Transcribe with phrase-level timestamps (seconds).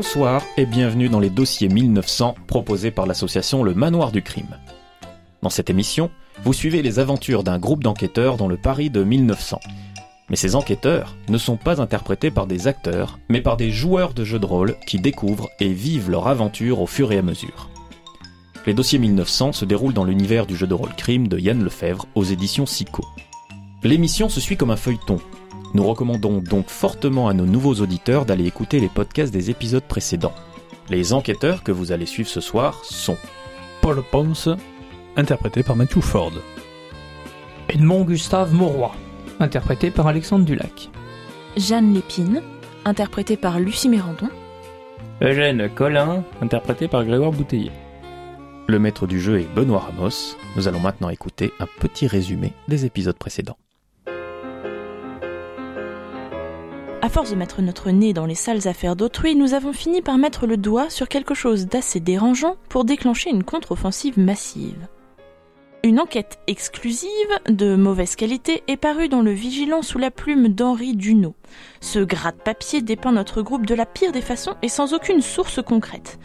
[0.00, 4.56] Bonsoir et bienvenue dans les dossiers 1900 proposés par l'association Le Manoir du Crime.
[5.42, 6.08] Dans cette émission,
[6.44, 9.58] vous suivez les aventures d'un groupe d'enquêteurs dans le Paris de 1900.
[10.30, 14.22] Mais ces enquêteurs ne sont pas interprétés par des acteurs, mais par des joueurs de
[14.22, 17.68] jeux de rôle qui découvrent et vivent leur aventure au fur et à mesure.
[18.66, 22.06] Les dossiers 1900 se déroulent dans l'univers du jeu de rôle crime de Yann Lefebvre
[22.14, 23.04] aux éditions SICO.
[23.82, 25.18] L'émission se suit comme un feuilleton.
[25.74, 30.34] Nous recommandons donc fortement à nos nouveaux auditeurs d'aller écouter les podcasts des épisodes précédents.
[30.88, 33.16] Les enquêteurs que vous allez suivre ce soir sont
[33.82, 34.48] Paul Ponce,
[35.16, 36.32] interprété par Matthew Ford.
[37.68, 38.92] Edmond Gustave Mauroy,
[39.40, 40.88] interprété par Alexandre Dulac.
[41.56, 42.42] Jeanne Lépine,
[42.86, 44.30] interprétée par Lucie Mérandon.
[45.20, 47.72] Eugène Collin, interprété par Grégoire Bouteiller.
[48.68, 50.36] Le maître du jeu est Benoît Ramos.
[50.56, 53.58] Nous allons maintenant écouter un petit résumé des épisodes précédents.
[57.00, 60.18] À force de mettre notre nez dans les sales affaires d'autrui, nous avons fini par
[60.18, 64.88] mettre le doigt sur quelque chose d'assez dérangeant pour déclencher une contre-offensive massive.
[65.84, 67.08] Une enquête exclusive,
[67.48, 71.36] de mauvaise qualité, est parue dans le Vigilant sous la plume d'Henri Dunot.
[71.80, 76.18] Ce gratte-papier dépeint notre groupe de la pire des façons et sans aucune source concrète,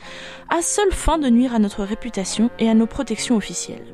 [0.49, 3.93] à seule fin de nuire à notre réputation et à nos protections officielles.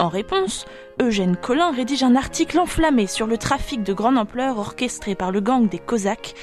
[0.00, 0.64] En réponse,
[0.98, 5.42] Eugène Collin rédige un article enflammé sur le trafic de grande ampleur orchestré par le
[5.42, 6.34] gang des Cosaques,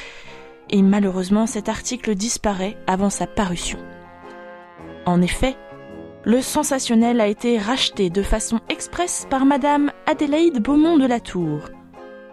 [0.69, 3.79] et malheureusement cet article disparaît avant sa parution.
[5.07, 5.55] En effet,
[6.23, 11.61] le sensationnel a été racheté de façon expresse par Madame Adélaïde Beaumont de la Tour,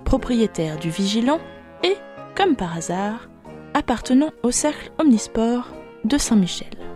[0.04, 1.40] propriétaire du Vigilant
[1.82, 1.96] et,
[2.36, 3.30] comme par hasard,
[3.72, 5.72] appartenant au cercle omnisport
[6.04, 6.93] de Saint-Michel.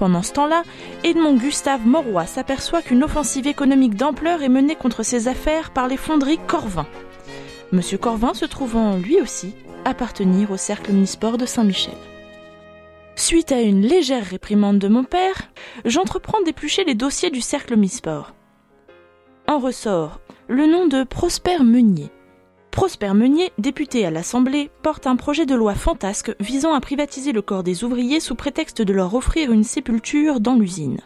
[0.00, 0.62] Pendant ce temps-là,
[1.04, 5.98] Edmond Gustave Mauroy s'aperçoit qu'une offensive économique d'ampleur est menée contre ses affaires par les
[5.98, 6.86] fonderies Corvin.
[7.70, 11.98] Monsieur Corvin se trouvant lui aussi appartenir au cercle omnisport de Saint-Michel.
[13.14, 15.50] Suite à une légère réprimande de mon père,
[15.84, 18.32] j'entreprends d'éplucher les dossiers du cercle omnisport.
[19.48, 22.10] En ressort le nom de Prosper Meunier.
[22.70, 27.42] Prosper Meunier, député à l'Assemblée, porte un projet de loi fantasque visant à privatiser le
[27.42, 31.00] corps des ouvriers sous prétexte de leur offrir une sépulture dans l'usine.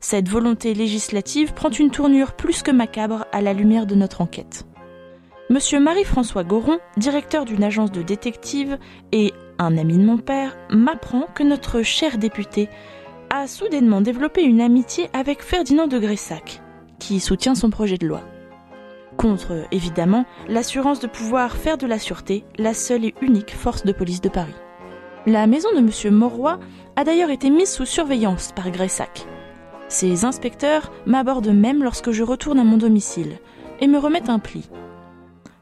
[0.00, 4.66] Cette volonté législative prend une tournure plus que macabre à la lumière de notre enquête.
[5.48, 8.78] Monsieur Marie-François Goron, directeur d'une agence de détectives
[9.12, 12.68] et un ami de mon père, m'apprend que notre cher député
[13.30, 16.60] a soudainement développé une amitié avec Ferdinand de Gressac,
[16.98, 18.20] qui soutient son projet de loi.
[19.16, 23.92] Contre, évidemment, l'assurance de pouvoir faire de la sûreté la seule et unique force de
[23.92, 24.54] police de Paris.
[25.26, 26.14] La maison de M.
[26.14, 26.58] Mauroy
[26.96, 29.26] a d'ailleurs été mise sous surveillance par Gressac.
[29.88, 33.38] Ces inspecteurs m'abordent même lorsque je retourne à mon domicile
[33.80, 34.68] et me remettent un pli.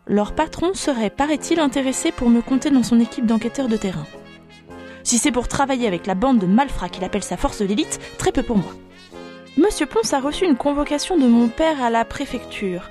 [0.07, 4.07] Leur patron serait, paraît-il, intéressé pour me compter dans son équipe d'enquêteurs de terrain.
[5.05, 8.01] Si c'est pour travailler avec la bande de malfrats qu'il appelle sa force de l'élite,
[8.19, 8.73] très peu pour moi.
[9.57, 12.91] Monsieur Ponce a reçu une convocation de mon père à la préfecture,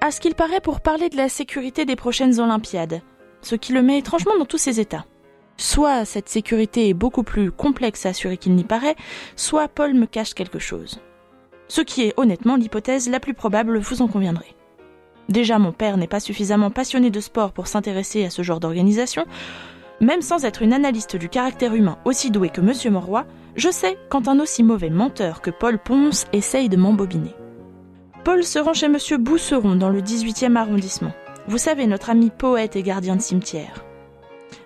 [0.00, 3.02] à ce qu'il paraît pour parler de la sécurité des prochaines Olympiades,
[3.42, 5.06] ce qui le met étrangement dans tous ses états.
[5.56, 8.96] Soit cette sécurité est beaucoup plus complexe à assurer qu'il n'y paraît,
[9.36, 11.00] soit Paul me cache quelque chose.
[11.68, 14.54] Ce qui est honnêtement l'hypothèse la plus probable, vous en conviendrez.
[15.28, 19.24] Déjà, mon père n'est pas suffisamment passionné de sport pour s'intéresser à ce genre d'organisation.
[20.00, 23.24] Même sans être une analyste du caractère humain aussi douée que Monsieur Moroy,
[23.56, 27.34] je sais quand un aussi mauvais menteur que Paul Ponce essaye de m'embobiner.
[28.26, 31.12] Paul se rend chez Monsieur Bousseron dans le 18e arrondissement.
[31.46, 33.84] Vous savez, notre ami poète et gardien de cimetière.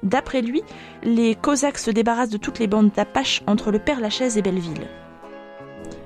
[0.03, 0.62] D'après lui,
[1.03, 4.87] les Cosaques se débarrassent de toutes les bandes d'Apaches entre le Père Lachaise et Belleville.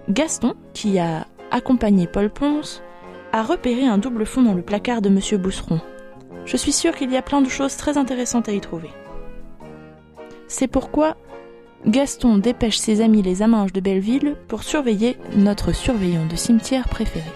[0.08, 2.82] Gaston, qui a accompagné Paul Ponce,
[3.30, 5.80] a repéré un double fond dans le placard de Monsieur Bousseron.
[6.46, 8.90] Je suis sûre qu'il y a plein de choses très intéressantes à y trouver.
[10.48, 11.16] C'est pourquoi
[11.86, 17.30] Gaston dépêche ses amis les Aminges de Belleville pour surveiller notre surveillant de cimetière préféré.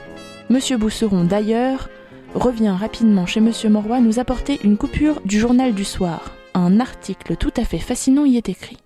[0.51, 1.91] Monsieur Bousseron, d'ailleurs,
[2.35, 6.33] revient rapidement chez Monsieur Moroy nous apporter une coupure du journal du soir.
[6.55, 8.79] Un article tout à fait fascinant y est écrit.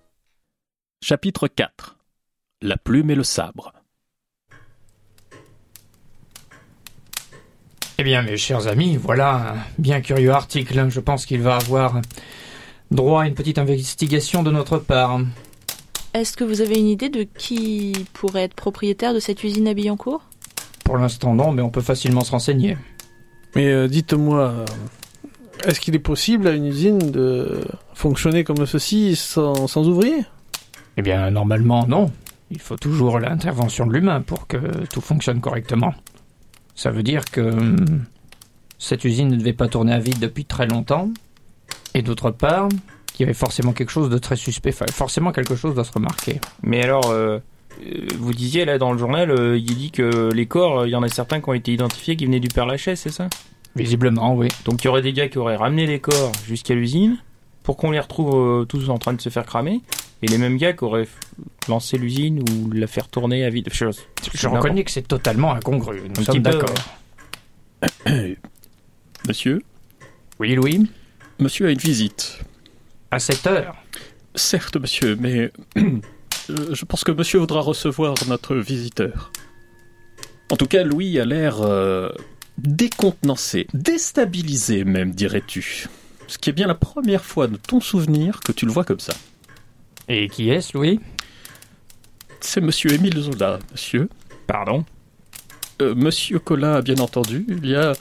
[1.05, 1.99] Chapitre 4
[2.63, 3.73] La plume et le sabre.
[7.99, 10.89] Eh bien, mes chers amis, voilà un bien curieux article.
[10.89, 12.03] Je pense qu'il va avoir
[12.91, 15.21] droit à une petite investigation de notre part.
[16.13, 19.75] Est-ce que vous avez une idée de qui pourrait être propriétaire de cette usine à
[19.75, 20.32] Billancourt?
[20.93, 22.77] Pour l'instant, non, mais on peut facilement se renseigner.
[23.57, 24.67] Mais euh, dites-moi,
[25.65, 30.27] est-ce qu'il est possible à une usine de fonctionner comme ceci sans, sans ouvrier?
[30.99, 32.11] Eh bien, normalement, non.
[32.51, 34.59] Il faut toujours l'intervention de l'humain pour que
[34.93, 35.95] tout fonctionne correctement.
[36.75, 38.05] Ça veut dire que hum,
[38.79, 41.09] cette usine ne devait pas tourner à vide depuis très longtemps.
[41.95, 42.69] Et d'autre part,
[43.15, 45.93] qu'il y avait forcément quelque chose de très suspect, Enfin, forcément quelque chose doit se
[45.93, 46.39] remarquer.
[46.63, 47.39] Mais alors, euh,
[48.19, 50.97] vous disiez là dans le journal, euh, il dit que les corps, euh, il y
[50.97, 53.29] en a certains qui ont été identifiés qui venaient du Père Lachaise, c'est ça?
[53.75, 54.49] Visiblement, oui.
[54.65, 57.17] Donc il y aurait des gars qui auraient ramené les corps jusqu'à l'usine
[57.63, 59.81] pour qu'on les retrouve euh, tous en train de se faire cramer,
[60.23, 61.09] et les mêmes gars qui auraient
[61.69, 63.69] lancé l'usine ou la faire tourner à vide.
[63.73, 63.87] Je,
[64.35, 66.03] Je reconnais que c'est totalement incongru.
[66.15, 66.75] Nous Un sommes d'accord.
[69.29, 69.63] Monsieur?
[70.41, 70.89] Oui, Louis?
[71.39, 72.41] Monsieur a une visite.
[73.11, 73.77] À cette heure
[74.35, 76.01] Certes, monsieur, mais euh,
[76.49, 79.31] je pense que monsieur voudra recevoir notre visiteur.
[80.51, 82.11] En tout cas, Louis a l'air euh,
[82.59, 85.87] décontenancé, déstabilisé même, dirais-tu.
[86.27, 89.01] Ce qui est bien la première fois de ton souvenir que tu le vois comme
[89.01, 89.15] ça.
[90.09, 91.01] Et qui est-ce, Louis?
[92.41, 94.09] C'est monsieur Émile Zola, monsieur.
[94.47, 94.85] Pardon?
[95.83, 97.45] Euh, monsieur Collin, bien entendu.
[97.49, 97.93] Il y a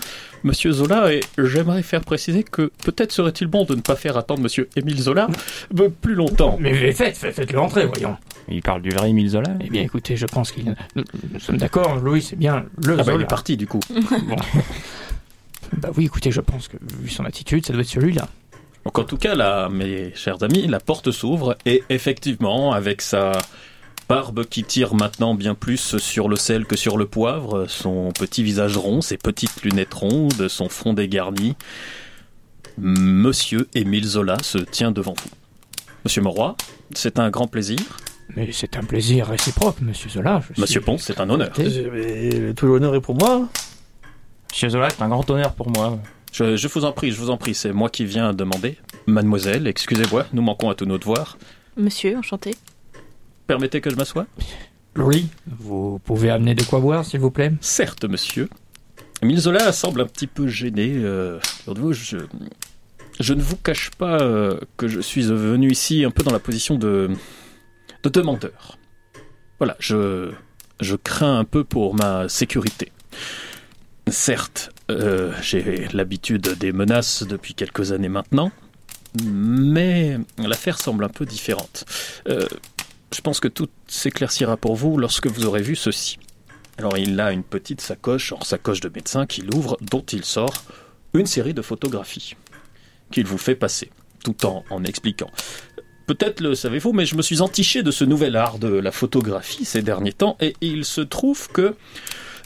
[0.44, 4.42] monsieur Zola, et j'aimerais faire préciser que peut-être serait-il bon de ne pas faire attendre
[4.42, 5.28] monsieur Émile Zola
[5.80, 6.58] euh, plus longtemps.
[6.60, 8.18] Mais faites, faites, faites-le entrer, voyons.
[8.50, 10.66] Il parle du vrai Émile Zola Eh bien, écoutez, je pense qu'il...
[10.96, 13.24] Nous, nous sommes d'accord, Louis, c'est bien le Ah bah, il Zola.
[13.24, 13.80] est parti du coup.
[13.90, 14.36] Bon.
[15.78, 18.28] bah oui, écoutez, je pense que, vu son attitude, ça doit être celui-là.
[18.86, 23.34] Donc en tout cas, là, mes chers amis, la porte s'ouvre et effectivement, avec sa
[24.12, 28.44] barbe qui tire maintenant bien plus sur le sel que sur le poivre, son petit
[28.44, 31.56] visage rond, ses petites lunettes rondes, son front dégarni,
[32.78, 35.30] Monsieur Émile Zola se tient devant vous.
[36.06, 36.56] Monsieur Moroy,
[36.94, 37.80] c'est un grand plaisir.
[38.36, 40.42] Mais c'est un plaisir réciproque, monsieur Zola.
[40.56, 41.52] je Monsieur suis- Ponce, c'est un honneur.
[41.58, 43.48] Mais tout l'honneur est pour moi.
[44.52, 46.00] Monsieur Zola, c'est un grand honneur pour moi.
[46.32, 48.78] Je, je vous en prie, je vous en prie, c'est moi qui viens demander.
[49.06, 51.38] Mademoiselle, excusez-moi, nous manquons à tous nos devoirs.
[51.78, 52.56] Monsieur, enchanté.
[53.48, 54.28] Permettez que je m'assoie
[54.96, 58.50] Louis, vous pouvez amener de quoi boire, s'il vous plaît Certes, monsieur.
[59.22, 60.92] Émile Zola semble un petit peu gêné.
[60.96, 61.40] euh,
[61.92, 62.18] je,
[63.20, 66.40] je ne vous cache pas euh, que je suis venu ici un peu dans la
[66.40, 67.10] position de,
[68.04, 68.78] de demandeur.
[69.60, 70.32] Voilà, je,
[70.80, 72.92] je crains un peu pour ma sécurité.
[74.08, 78.52] Certes, euh, j'ai l'habitude des menaces depuis quelques années maintenant,
[79.24, 81.86] mais l'affaire semble un peu différente.
[82.28, 82.48] Euh,
[83.14, 86.18] je pense que tout s'éclaircira pour vous lorsque vous aurez vu ceci.
[86.78, 90.64] Alors il a une petite sacoche, en sacoche de médecin, qu'il ouvre, dont il sort
[91.14, 92.36] une série de photographies
[93.12, 93.92] qu'il vous fait passer,
[94.24, 95.30] tout en, en expliquant.
[96.08, 99.66] Peut-être le savez-vous, mais je me suis entiché de ce nouvel art de la photographie
[99.66, 101.76] ces derniers temps, et il se trouve que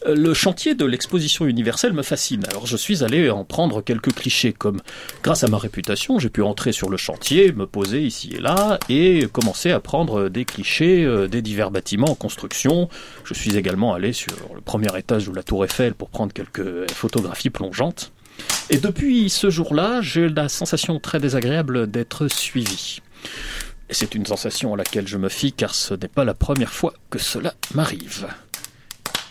[0.07, 2.43] le chantier de l'exposition universelle me fascine.
[2.49, 4.81] Alors je suis allé en prendre quelques clichés, comme
[5.23, 8.79] grâce à ma réputation, j'ai pu entrer sur le chantier, me poser ici et là,
[8.89, 12.89] et commencer à prendre des clichés euh, des divers bâtiments en construction,
[13.23, 16.91] je suis également allé sur le premier étage de la Tour Eiffel pour prendre quelques
[16.91, 18.11] photographies plongeantes.
[18.69, 23.01] Et depuis ce jour-là, j'ai la sensation très désagréable d'être suivi.
[23.89, 26.73] Et c'est une sensation à laquelle je me fie car ce n'est pas la première
[26.73, 28.27] fois que cela m'arrive.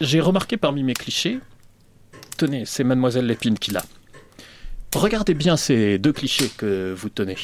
[0.04, 1.38] J'ai remarqué parmi mes clichés,
[2.36, 3.82] tenez, c'est mademoiselle Lépine qui l'a.
[4.94, 7.36] Regardez bien ces deux clichés que vous tenez.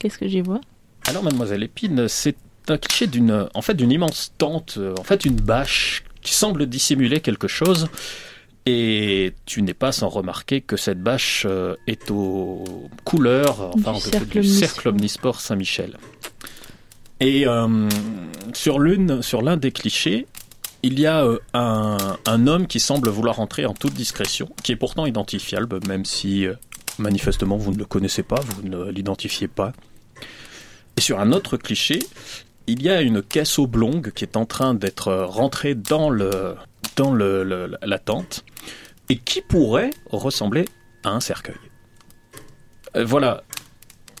[0.00, 0.60] Qu'est-ce que j'y vois?
[1.06, 2.36] Alors, mademoiselle Épine, c'est
[2.68, 7.20] un cliché d'une, en fait, d'une immense tente, en fait, une bâche qui semble dissimuler
[7.20, 7.88] quelque chose.
[8.66, 13.94] Et tu n'es pas sans remarquer que cette bâche euh, est aux couleurs, enfin,
[14.26, 15.96] Du cercle omnisport Saint-Michel.
[17.20, 17.88] Et euh,
[18.52, 20.26] sur l'une, sur l'un des clichés,
[20.82, 24.72] il y a euh, un, un homme qui semble vouloir entrer en toute discrétion, qui
[24.72, 26.54] est pourtant identifiable, même si euh,
[26.98, 29.72] manifestement vous ne le connaissez pas, vous ne l'identifiez pas.
[30.96, 31.98] Et sur un autre cliché,
[32.66, 36.56] il y a une caisse oblongue qui est en train d'être euh, rentrée dans, le,
[36.96, 38.44] dans le, la tente
[39.08, 40.66] et qui pourrait ressembler
[41.04, 41.56] à un cercueil.
[42.94, 43.44] Voilà.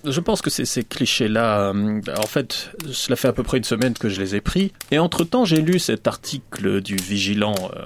[0.04, 1.72] Je pense que ces clichés-là.
[1.74, 4.72] euh, En fait, cela fait à peu près une semaine que je les ai pris.
[4.90, 7.54] Et entre-temps, j'ai lu cet article du Vigilant.
[7.76, 7.84] euh,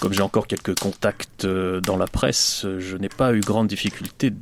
[0.00, 4.32] Comme j'ai encore quelques contacts euh, dans la presse, je n'ai pas eu grande difficulté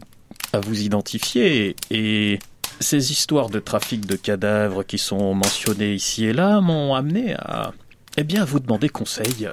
[0.52, 1.76] à vous identifier.
[1.91, 2.38] Et
[2.81, 7.73] ces histoires de trafic de cadavres qui sont mentionnées ici et là m'ont amené à,
[8.17, 9.49] eh bien, vous demander conseil.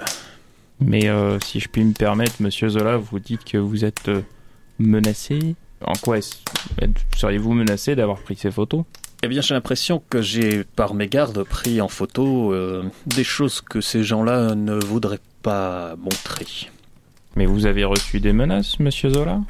[0.79, 1.09] Mais
[1.43, 4.09] si je puis me permettre, monsieur Zola, vous dites que vous êtes
[4.79, 5.55] menacé.
[5.85, 6.17] En quoi
[7.15, 8.83] seriez-vous menacé d'avoir pris ces photos?
[9.21, 13.59] Eh bien, j'ai l'impression que j'ai, par mes gardes, pris en photo euh, des choses
[13.61, 16.45] que ces gens-là ne voudraient pas montrer.
[17.35, 19.41] Mais vous avez reçu des menaces, monsieur Zola?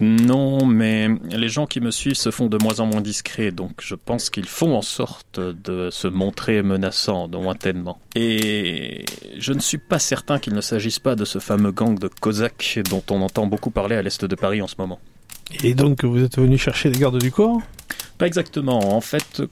[0.00, 3.80] Non, mais les gens qui me suivent se font de moins en moins discrets, donc
[3.80, 7.98] je pense qu'ils font en sorte de se montrer menaçants lointainement.
[8.14, 9.04] Et
[9.38, 12.78] je ne suis pas certain qu'il ne s'agisse pas de ce fameux gang de Cosaques
[12.88, 15.00] dont on entend beaucoup parler à l'est de Paris en ce moment.
[15.62, 17.60] Et donc, vous êtes venu chercher les gardes du corps?
[18.18, 18.96] Pas exactement.
[18.96, 19.42] En fait,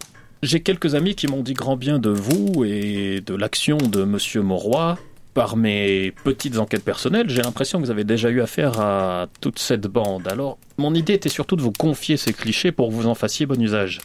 [0.42, 4.42] j'ai quelques amis qui m'ont dit grand bien de vous et de l'action de Monsieur
[4.42, 4.98] Mauroy.
[5.34, 9.58] Par mes petites enquêtes personnelles, j'ai l'impression que vous avez déjà eu affaire à toute
[9.58, 10.26] cette bande.
[10.28, 13.44] Alors, mon idée était surtout de vous confier ces clichés pour que vous en fassiez
[13.44, 14.00] bon usage.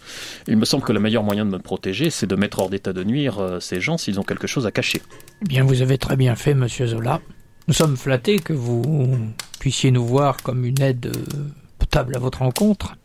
[0.50, 2.91] Il me semble que le meilleur moyen de me protéger, c'est de mettre hors d'état
[2.91, 5.01] de nuire euh, ces gens s'ils ont quelque chose à cacher.
[5.43, 7.21] Eh bien, vous avez très bien fait, monsieur Zola.
[7.69, 9.17] Nous sommes flattés que vous
[9.57, 11.13] puissiez nous voir comme une aide
[11.91, 12.95] potable à votre rencontre.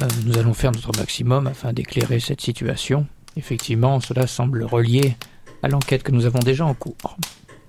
[0.00, 3.08] Euh, nous allons faire notre maximum afin d'éclairer cette situation.
[3.36, 5.16] Effectivement, cela semble relié
[5.64, 6.94] à l'enquête que nous avons déjà en cours.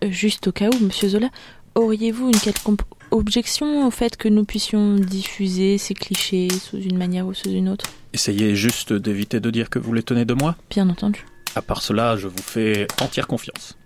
[0.03, 1.29] Euh, Juste au cas où, monsieur Zola,
[1.73, 7.25] auriez-vous une quelconque objection au fait que nous puissions diffuser ces clichés sous une manière
[7.25, 7.85] ou sous une autre?
[8.13, 10.55] Essayez juste d'éviter de dire que vous les tenez de moi.
[10.69, 11.25] Bien entendu.
[11.55, 13.77] À part cela, je vous fais entière confiance.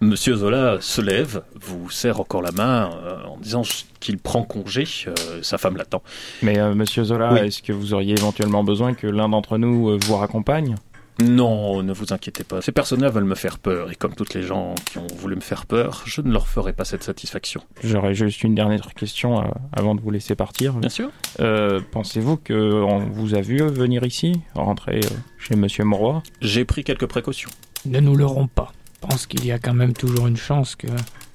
[0.00, 3.62] Monsieur Zola se lève, vous serre encore la main euh, en disant
[3.98, 6.02] qu'il prend congé, euh, sa femme l'attend.
[6.42, 7.40] Mais euh, monsieur Zola, Oui.
[7.40, 10.76] est-ce que vous auriez éventuellement besoin que l'un d'entre nous euh, vous raccompagne?
[11.20, 14.44] Non, ne vous inquiétez pas, ces personnes-là veulent me faire peur, et comme toutes les
[14.44, 17.60] gens qui ont voulu me faire peur, je ne leur ferai pas cette satisfaction.
[17.82, 20.74] J'aurais juste une dernière question euh, avant de vous laisser partir.
[20.74, 21.10] Bien sûr.
[21.40, 25.08] Euh, Pensez-vous que on vous a vu venir ici, rentrer euh,
[25.40, 27.50] chez monsieur Moroy J'ai pris quelques précautions.
[27.84, 28.72] Ne nous leurrons pas.
[29.00, 30.88] Pense qu'il y a quand même toujours une chance que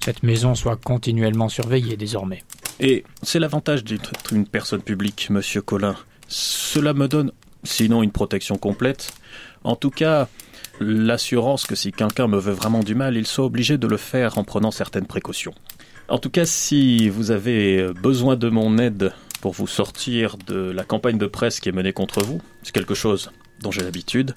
[0.04, 2.44] cette maison soit continuellement surveillée désormais.
[2.80, 5.96] Et c'est l'avantage d'être une personne publique, monsieur Collin.
[6.28, 9.14] Cela me donne, sinon une protection complète,
[9.62, 10.28] en tout cas
[10.80, 14.38] l'assurance que si quelqu'un me veut vraiment du mal, il soit obligé de le faire
[14.38, 15.54] en prenant certaines précautions.
[16.08, 20.84] En tout cas, si vous avez besoin de mon aide pour vous sortir de la
[20.84, 23.30] campagne de presse qui est menée contre vous, c'est quelque chose
[23.62, 24.34] dont j'ai l'habitude,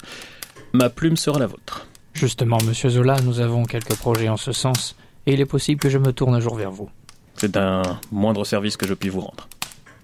[0.72, 1.86] ma plume sera la vôtre.
[2.18, 5.88] Justement, monsieur Zola, nous avons quelques projets en ce sens, et il est possible que
[5.88, 6.90] je me tourne un jour vers vous.
[7.36, 9.48] C'est un moindre service que je puis vous rendre.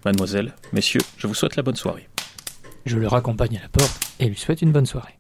[0.05, 2.09] Mademoiselle, messieurs, je vous souhaite la bonne soirée.
[2.87, 5.19] Je le raccompagne à la porte et lui souhaite une bonne soirée.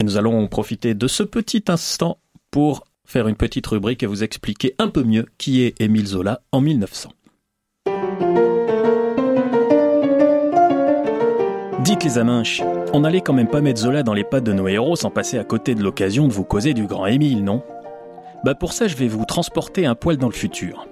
[0.00, 2.16] Et nous allons profiter de ce petit instant
[2.50, 6.40] pour faire une petite rubrique et vous expliquer un peu mieux qui est Émile Zola
[6.52, 7.12] en 1900.
[11.84, 12.62] Dites les aminches,
[12.94, 15.38] on n'allait quand même pas mettre Zola dans les pattes de nos héros sans passer
[15.38, 17.62] à côté de l'occasion de vous causer du grand Émile, non?
[18.42, 20.86] Bah pour ça je vais vous transporter un poil dans le futur.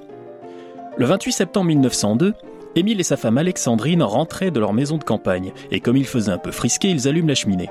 [0.98, 2.34] Le 28 septembre 1902,
[2.76, 6.30] Émile et sa femme Alexandrine rentraient de leur maison de campagne, et comme il faisait
[6.30, 7.70] un peu frisqué, ils allument la cheminée.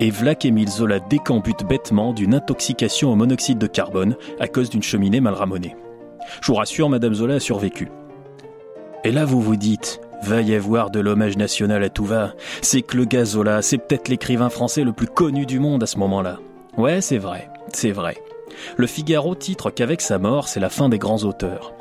[0.00, 4.82] Et v'là qu'Émile Zola décambute bêtement d'une intoxication au monoxyde de carbone à cause d'une
[4.82, 5.76] cheminée mal ramonée.
[6.40, 7.88] Je vous rassure, Madame Zola a survécu.
[9.04, 12.32] Et là, vous vous dites, va y avoir de l'hommage national à tout va.
[12.62, 15.86] C'est que le gars Zola, c'est peut-être l'écrivain français le plus connu du monde à
[15.86, 16.38] ce moment-là.
[16.76, 18.16] Ouais, c'est vrai, c'est vrai.
[18.76, 21.72] Le Figaro titre qu'avec sa mort, c'est la fin des grands auteurs.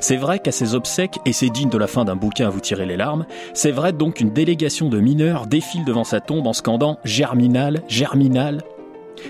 [0.00, 2.60] C'est vrai qu'à ses obsèques, et c'est digne de la fin d'un bouquin à vous
[2.60, 6.52] tirer les larmes, c'est vrai donc qu'une délégation de mineurs défile devant sa tombe en
[6.52, 8.62] scandant Germinal, Germinal.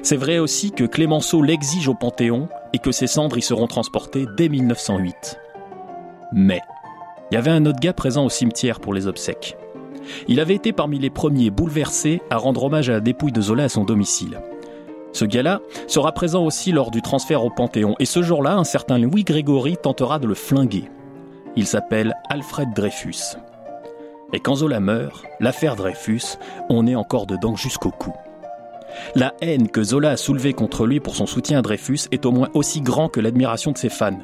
[0.03, 4.27] C'est vrai aussi que Clémenceau l'exige au Panthéon et que ses cendres y seront transportées
[4.37, 5.39] dès 1908.
[6.33, 6.61] Mais,
[7.31, 9.57] il y avait un autre gars présent au cimetière pour les obsèques.
[10.29, 13.65] Il avait été parmi les premiers bouleversés à rendre hommage à la dépouille de Zola
[13.65, 14.41] à son domicile.
[15.13, 18.99] Ce gars-là sera présent aussi lors du transfert au Panthéon, et ce jour-là, un certain
[18.99, 20.91] Louis Grégory tentera de le flinguer.
[21.57, 23.37] Il s'appelle Alfred Dreyfus.
[24.33, 26.37] Et quand Zola meurt, l'affaire Dreyfus,
[26.69, 28.13] on est encore dedans jusqu'au cou.
[29.15, 32.33] La haine que Zola a soulevée contre lui pour son soutien à Dreyfus est au
[32.33, 34.19] moins aussi grand que l'admiration de ses fans.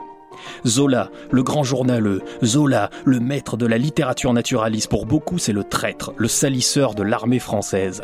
[0.67, 5.65] Zola, le grand journaleux, Zola, le maître de la littérature naturaliste, pour beaucoup c'est le
[5.65, 8.03] traître, le salisseur de l'armée française.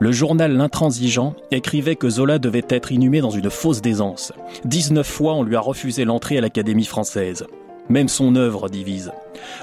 [0.00, 4.32] Le journal L'Intransigeant écrivait que Zola devait être inhumé dans une fosse d'aisance.
[4.64, 7.46] 19 fois on lui a refusé l'entrée à l'Académie française.
[7.88, 9.10] Même son œuvre divise.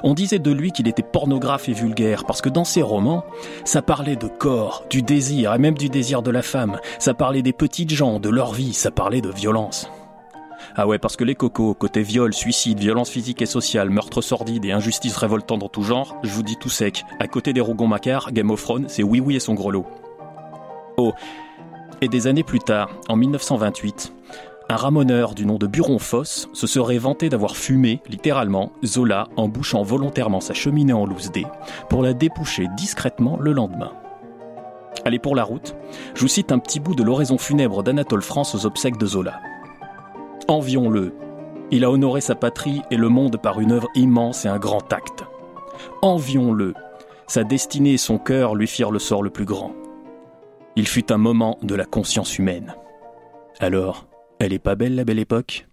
[0.03, 3.23] On disait de lui qu'il était pornographe et vulgaire parce que dans ses romans,
[3.63, 6.79] ça parlait de corps, du désir et même du désir de la femme.
[6.99, 9.89] Ça parlait des petites gens, de leur vie, ça parlait de violence.
[10.77, 14.65] Ah ouais, parce que les cocos, côté viol, suicide, violence physique et sociale, meurtre sordide
[14.65, 17.05] et injustice révoltante en tout genre, je vous dis tout sec.
[17.19, 19.85] À côté des Rougon-Macquart, Game of c'est Oui Oui et son grelot.
[20.97, 21.13] Oh,
[22.01, 24.13] et des années plus tard, en 1928,
[24.67, 29.83] un ramoneur du nom de Buron-Fosse se serait vanté d'avoir fumé, littéralement, Zola en bouchant
[29.83, 31.45] volontairement sa cheminée en loose dé
[31.89, 33.93] pour la déboucher discrètement le lendemain.
[35.05, 35.75] Allez, pour la route,
[36.15, 39.39] je vous cite un petit bout de l'oraison funèbre d'Anatole France aux obsèques de Zola.
[40.47, 41.11] Envions-le.
[41.71, 44.93] Il a honoré sa patrie et le monde par une œuvre immense et un grand
[44.93, 45.23] acte.
[46.03, 46.75] Envions-le.
[47.25, 49.73] Sa destinée et son cœur lui firent le sort le plus grand.
[50.75, 52.75] Il fut un moment de la conscience humaine.
[53.59, 54.05] Alors,
[54.37, 55.67] elle est pas belle la belle époque?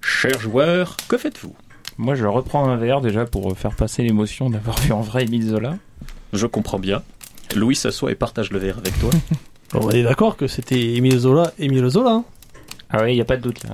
[0.00, 1.54] Chers joueurs, que faites-vous?
[1.98, 5.48] Moi, je reprends un verre déjà pour faire passer l'émotion d'avoir vu en vrai Émile
[5.50, 5.76] Zola.
[6.32, 7.02] Je comprends bien.
[7.54, 9.10] Louis s'assoit et partage le verre avec toi.
[9.74, 12.10] On est d'accord que c'était Émile Zola, Émile Zola.
[12.10, 12.24] hein
[12.90, 13.70] Ah oui, il y a pas de doute là.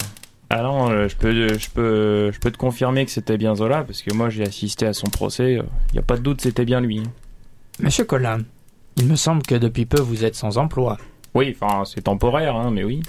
[0.50, 3.82] Ah non, euh, je peux, je peux, je peux te confirmer que c'était bien Zola
[3.82, 5.58] parce que moi j'ai assisté à son procès.
[5.92, 7.02] Il y a pas de doute, c'était bien lui.
[7.80, 8.42] Monsieur Collin,
[8.96, 10.98] il me semble que depuis peu vous êtes sans emploi.
[11.34, 13.02] Oui, enfin c'est temporaire, hein, mais oui.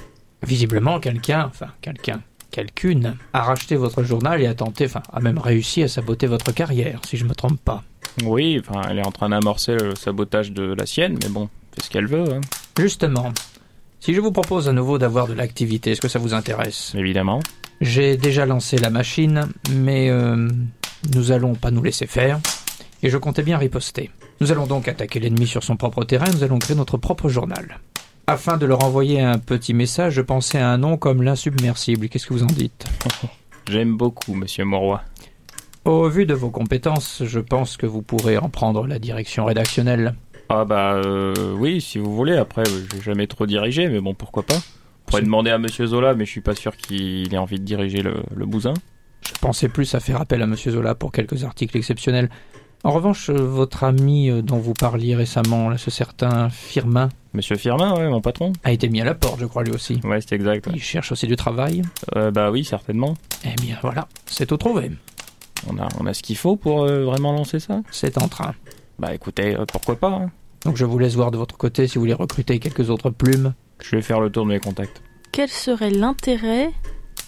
[0.44, 5.38] Visiblement, quelqu'un, enfin quelqu'un, quelqu'une, a racheté votre journal et a tenté, enfin a même
[5.38, 7.84] réussi à saboter votre carrière, si je me trompe pas.
[8.24, 11.84] Oui, enfin elle est en train d'amorcer le sabotage de la sienne, mais bon, fait
[11.84, 12.42] ce qu'elle veut, hein,
[12.78, 13.34] Justement,
[14.00, 16.94] si je vous propose à nouveau d'avoir de l'activité, est-ce que ça vous intéresse?
[16.96, 17.40] Évidemment.
[17.82, 20.48] J'ai déjà lancé la machine, mais euh,
[21.16, 22.40] nous allons pas nous laisser faire,
[23.02, 24.12] et je comptais bien riposter.
[24.42, 27.80] Nous allons donc attaquer l'ennemi sur son propre terrain, nous allons créer notre propre journal.
[28.28, 32.10] Afin de leur envoyer un petit message, je pensais à un nom comme l'insubmersible.
[32.10, 32.86] Qu'est-ce que vous en dites?
[33.70, 35.02] J'aime beaucoup Monsieur Mauroy.
[35.86, 40.16] Au vu de vos compétences, je pense que vous pourrez en prendre la direction rédactionnelle.
[40.50, 42.38] Ah bah euh, oui, si vous voulez.
[42.38, 44.56] Après, euh, j'ai jamais trop dirigé, mais bon, pourquoi pas.
[44.56, 47.66] On pourrait demander à Monsieur Zola, mais je suis pas sûr qu'il ait envie de
[47.66, 48.74] diriger le, le bousin.
[49.26, 52.30] Je pensais plus à faire appel à Monsieur Zola pour quelques articles exceptionnels.
[52.84, 57.94] En revanche, euh, votre ami dont vous parliez récemment, là, ce certain Firmin, Monsieur Firmin,
[57.96, 58.52] ouais, mon patron.
[58.64, 60.00] a été mis à la porte, je crois lui aussi.
[60.04, 60.66] Ouais, c'est exact.
[60.68, 60.74] ouais.
[60.76, 61.84] Il cherche aussi du travail.
[62.16, 63.14] Euh, bah oui, certainement.
[63.46, 64.92] Eh bien voilà, c'est tout trouvé.
[65.70, 67.82] On a, on a ce qu'il faut pour euh, vraiment lancer ça?
[67.92, 68.54] C'est en train.
[69.00, 70.10] Bah écoutez, euh, pourquoi pas.
[70.10, 70.32] hein.
[70.66, 73.54] Donc je vous laisse voir de votre côté si vous voulez recruter quelques autres plumes.
[73.82, 75.02] Je vais faire le tour de mes contacts.
[75.32, 76.72] Quel serait l'intérêt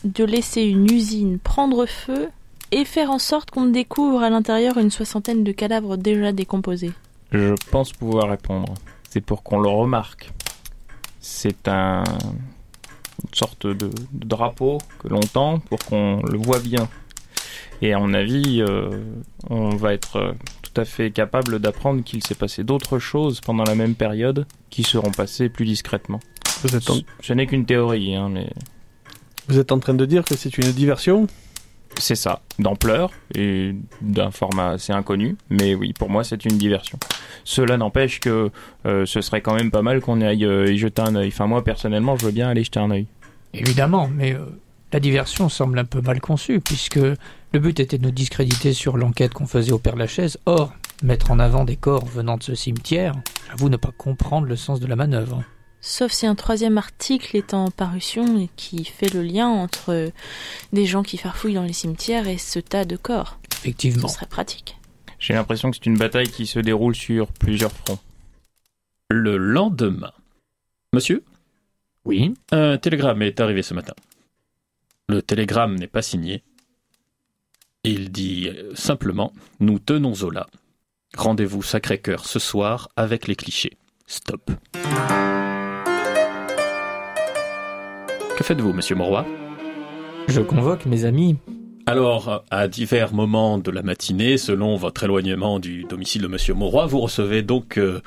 [0.04, 2.30] de laisser une usine prendre feu
[2.72, 6.92] et faire en sorte qu'on découvre à l'intérieur une soixantaine de cadavres déjà décomposés?
[7.32, 8.74] Je pense pouvoir répondre.
[9.10, 10.32] C'est pour qu'on le remarque.
[11.20, 12.04] C'est un
[13.22, 13.90] une sorte de, de
[14.26, 16.88] drapeau que l'on tend pour qu'on le voit bien.
[17.82, 19.02] Et à mon avis, euh,
[19.50, 20.32] on va être euh,
[20.80, 25.12] à fait capable d'apprendre qu'il s'est passé d'autres choses pendant la même période qui seront
[25.12, 26.20] passées plus discrètement.
[26.64, 28.50] Vous êtes, en, Ce, ce n'est qu'une théorie, hein, mais
[29.48, 31.28] vous êtes en train de dire que c'est une diversion?
[31.98, 35.36] C'est ça, d'ampleur et d'un format assez inconnu.
[35.50, 37.00] Mais oui, pour moi, c'est une diversion.
[37.44, 38.52] Cela n'empêche que
[38.86, 41.30] euh, ce serait quand même pas mal qu'on aille euh, y jeter un œil.
[41.30, 43.08] Enfin, moi, personnellement, je veux bien aller jeter un œil.
[43.54, 44.46] Évidemment, mais euh,
[44.92, 48.98] la diversion semble un peu mal conçue, puisque le but était de nous discréditer sur
[48.98, 50.38] l'enquête qu'on faisait au Père Lachaise.
[50.46, 50.74] Or,
[51.04, 53.14] mettre en avant des corps venant de ce cimetière,
[53.50, 55.44] j'avoue ne pas comprendre le sens de la manœuvre.
[55.82, 60.12] Sauf si un troisième article est en parution et qui fait le lien entre
[60.74, 63.40] des gens qui farfouillent dans les cimetières et ce tas de corps.
[63.54, 64.08] Ce Effectivement.
[64.10, 64.78] serait pratique.
[65.20, 68.00] J'ai l'impression que c'est une bataille qui se déroule sur plusieurs fronts.
[69.10, 70.12] Le lendemain.
[70.94, 71.24] Monsieur,
[72.06, 72.34] Oui.
[72.52, 73.94] un télégramme est arrivé ce matin.
[75.10, 76.44] Le télégramme n'est pas signé.
[77.84, 80.46] Il dit euh, simplement Nous tenons Zola.
[81.18, 83.76] Rendez-vous Sacré-Cœur ce soir avec les clichés.
[84.06, 84.52] Stop.
[88.38, 89.26] Que faites-vous, monsieur Mauroy?
[90.28, 91.38] Je convoque mes amis.
[91.88, 96.86] Alors, à divers moments de la matinée, selon votre éloignement du domicile de Monsieur Mauroy,
[96.86, 98.02] vous recevez donc euh,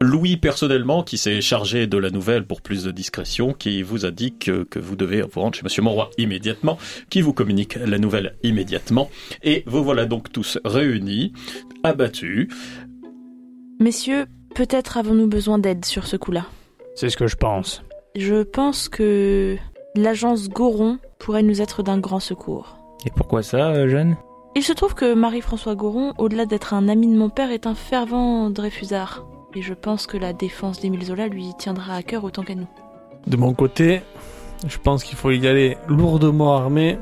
[0.00, 4.10] Louis personnellement, qui s'est chargé de la nouvelle pour plus de discrétion, qui vous a
[4.10, 6.76] dit que, que vous devez vous rendre chez Monsieur Mauroy immédiatement,
[7.08, 9.10] qui vous communique la nouvelle immédiatement,
[9.42, 11.32] et vous voilà donc tous réunis,
[11.82, 12.48] abattus.
[13.80, 16.46] Messieurs, peut-être avons-nous besoin d'aide sur ce coup-là?
[16.94, 17.82] C'est ce que je pense.
[18.14, 19.56] Je pense que
[19.94, 22.78] l'agence Goron pourrait nous être d'un grand secours.
[23.06, 24.16] Et pourquoi ça, euh, Jeanne?
[24.54, 27.74] Il se trouve que Marie-François Goron, au-delà d'être un ami de mon père, est un
[27.74, 29.26] fervent Dreyfusard.
[29.56, 32.68] Et je pense que la défense d'Émile Zola lui tiendra à cœur autant qu'à nous.
[33.26, 34.02] De mon côté,
[34.68, 36.98] je pense qu'il faut y aller lourdement armé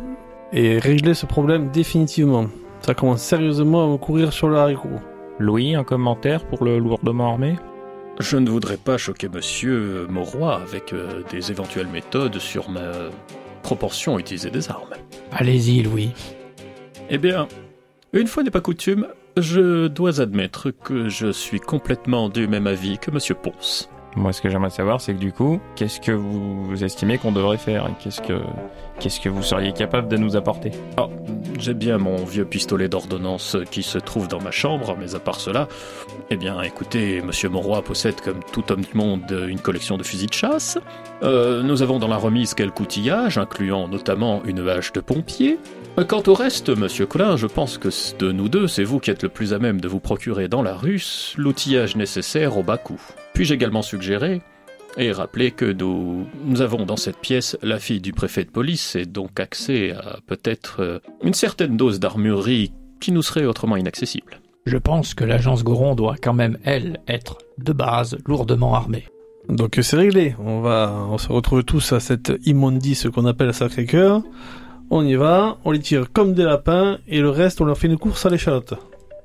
[0.53, 2.47] et régler ce problème définitivement.
[2.83, 5.01] Ça commence sérieusement à me courir sur le haricot.
[5.41, 7.57] Louis, un commentaire pour le lourdement armé?
[8.21, 12.93] Je ne voudrais pas choquer Monsieur Mauroy avec euh, des éventuelles méthodes sur ma
[13.65, 14.95] proportion utilisée des armes.
[15.33, 16.13] Allez-y, Louis.
[17.11, 17.49] Eh bien,
[18.13, 22.99] une fois n'est pas coutume, je dois admettre que je suis complètement du même avis
[22.99, 23.89] que Monsieur Ponce.
[24.17, 27.59] Moi, ce que j'aimerais savoir, c'est que du coup, qu'est-ce que vous estimez qu'on devrait
[27.59, 28.41] faire Qu'est-ce que,
[29.01, 30.71] qu'est-ce que vous seriez capable de nous apporter?
[30.97, 31.09] Ah,
[31.59, 35.41] j'ai bien mon vieux pistolet d'ordonnance qui se trouve dans ma chambre, mais à part
[35.41, 35.67] cela,
[36.31, 40.29] eh bien, écoutez, Monsieur Monroy possède, comme tout homme du monde, une collection de fusils
[40.29, 40.79] de chasse.
[41.25, 45.59] Euh, nous avons dans la remise quelques outillages, incluant notamment une hache de pompier.
[45.99, 49.11] Euh, Quant au reste, Monsieur Collin, je pense que de nous deux, c'est vous qui
[49.11, 51.03] êtes le plus à même de vous procurer dans la rue
[51.37, 53.01] l'outillage nécessaire au bas coût.
[53.33, 54.43] Puis-je également suggérer
[54.97, 58.97] Et rappelez que nous, nous avons dans cette pièce la fille du préfet de police
[58.97, 64.41] et donc accès à peut-être euh, une certaine dose d'armurerie qui nous serait autrement inaccessible.
[64.67, 69.05] Je pense que l'agence Goron doit quand même, elle, être de base lourdement armée.
[69.49, 70.35] Donc c'est réglé.
[70.39, 74.23] On va, on se retrouve tous à cette immondice qu'on appelle Sacré-Cœur.
[74.91, 77.87] On y va, on les tire comme des lapins et le reste on leur fait
[77.89, 78.75] une course à l'échalote.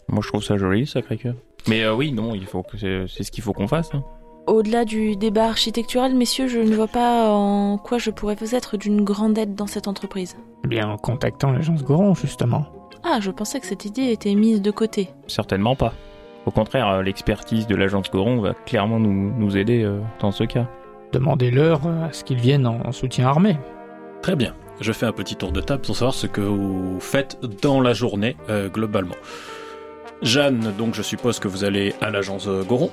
[0.08, 1.36] Moi, je trouve ça joli, Sacré-Cœur.
[1.68, 3.90] Mais euh, oui, non, il faut que c'est c'est ce qu'il faut qu'on fasse.
[3.94, 4.04] hein.
[4.48, 8.78] Au-delà du débat architectural, messieurs, je ne vois pas en quoi je pourrais vous être
[8.78, 10.36] d'une grande aide dans cette entreprise.
[10.66, 12.66] Eh bien, en contactant l'agence Goron, justement.
[13.04, 15.10] Ah, je pensais que cette idée était mise de côté.
[15.28, 15.94] Certainement pas.
[16.48, 20.46] Au contraire, euh, l'expertise de l'agence Goron va clairement nous, nous aider euh, dans ce
[20.46, 20.68] cas.
[21.14, 23.58] Demandez-leur euh, à ce qu'ils viennent en en soutien armé.
[24.24, 24.56] Très bien.
[24.82, 27.94] Je fais un petit tour de table pour savoir ce que vous faites dans la
[27.94, 29.16] journée, euh, globalement.
[30.22, 32.90] Jeanne, donc je suppose que vous allez à l'agence euh, Goron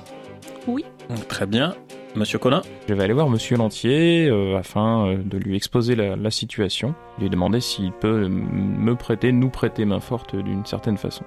[0.67, 0.85] Oui.
[1.09, 1.75] Donc, Très bien.
[2.15, 6.15] Monsieur Colin Je vais aller voir Monsieur Lantier euh, afin euh, de lui exposer la,
[6.15, 11.23] la situation, lui demander s'il peut me prêter, nous prêter main forte d'une certaine façon.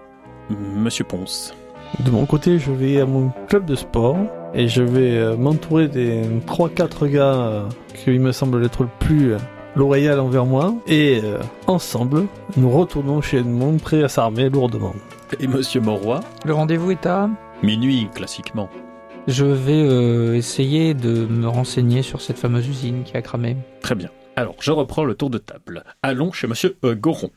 [0.50, 1.54] Monsieur Ponce
[2.00, 4.16] De mon côté, je vais à mon club de sport
[4.52, 9.36] et je vais m'entourer des 3-4 gars qui me semblent être le plus
[9.76, 14.94] loyal envers moi et euh, ensemble, nous retournons chez Edmond prêts à s'armer lourdement.
[15.38, 17.28] et Monsieur Moroy Le rendez-vous est à
[17.62, 18.68] Minuit, classiquement.
[19.26, 23.56] Je vais euh, essayer de me renseigner sur cette fameuse usine qui a cramé.
[23.80, 24.08] Très bien.
[24.36, 25.84] Alors, je reprends le tour de table.
[26.02, 27.30] Allons chez Monsieur euh, Goron.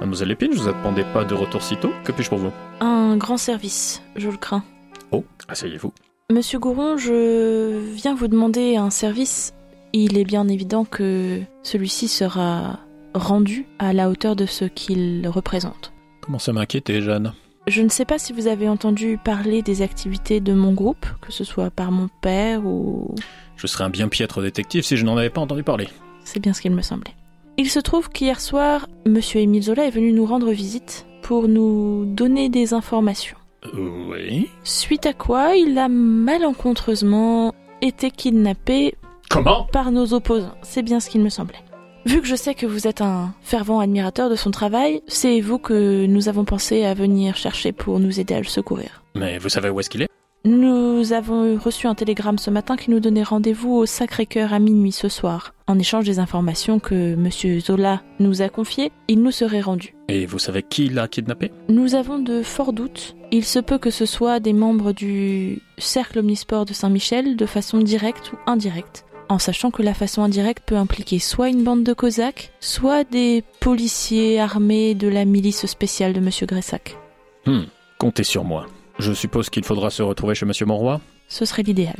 [0.00, 1.90] Mademoiselle Lépine, je vous attendais pas de retour si tôt?
[2.04, 2.52] Que puis-je pour vous?
[2.80, 4.62] Un grand service, je le crains.
[5.10, 5.92] Oh, asseyez-vous.
[6.30, 9.54] Monsieur Gouron, je viens vous demander un service.
[9.92, 12.80] Il est bien évident que celui-ci sera
[13.14, 15.92] rendu à la hauteur de ce qu'il représente.
[16.20, 17.32] Comment ça m'inquiétait, Jeanne
[17.66, 21.32] Je ne sais pas si vous avez entendu parler des activités de mon groupe, que
[21.32, 23.14] ce soit par mon père ou...
[23.56, 25.88] Je serais un bien piètre détective si je n'en avais pas entendu parler.
[26.24, 27.14] C'est bien ce qu'il me semblait.
[27.56, 32.04] Il se trouve qu'hier soir, Monsieur Émile Zola est venu nous rendre visite pour nous
[32.06, 33.36] donner des informations.
[33.74, 34.48] Euh, oui.
[34.62, 38.94] Suite à quoi, il a malencontreusement été kidnappé
[39.30, 39.66] Comment?
[39.72, 40.54] Par nos opposants.
[40.62, 41.58] C'est bien ce qu'il me semblait.
[42.06, 45.58] Vu que je sais que vous êtes un fervent admirateur de son travail, c'est vous
[45.58, 49.02] que nous avons pensé à venir chercher pour nous aider à le secourir.
[49.14, 50.08] Mais vous savez où est-ce qu'il est?
[50.44, 54.92] Nous avons reçu un télégramme ce matin qui nous donnait rendez-vous au Sacré-Cœur à minuit
[54.92, 55.52] ce soir.
[55.66, 59.94] En échange des informations que Monsieur Zola nous a confiées, il nous serait rendu.
[60.08, 61.50] Et vous savez qui l'a kidnappé?
[61.68, 63.16] Nous avons de forts doutes.
[63.32, 67.78] Il se peut que ce soit des membres du Cercle Omnisport de Saint-Michel de façon
[67.78, 69.04] directe ou indirecte.
[69.30, 73.44] En sachant que la façon indirecte peut impliquer soit une bande de Cosaques, soit des
[73.60, 76.96] policiers armés de la milice spéciale de Monsieur Gressac.
[77.44, 77.64] Hmm,
[77.98, 78.66] comptez sur moi.
[78.98, 81.00] Je suppose qu'il faudra se retrouver chez Monsieur Monroy.
[81.28, 81.96] Ce serait l'idéal.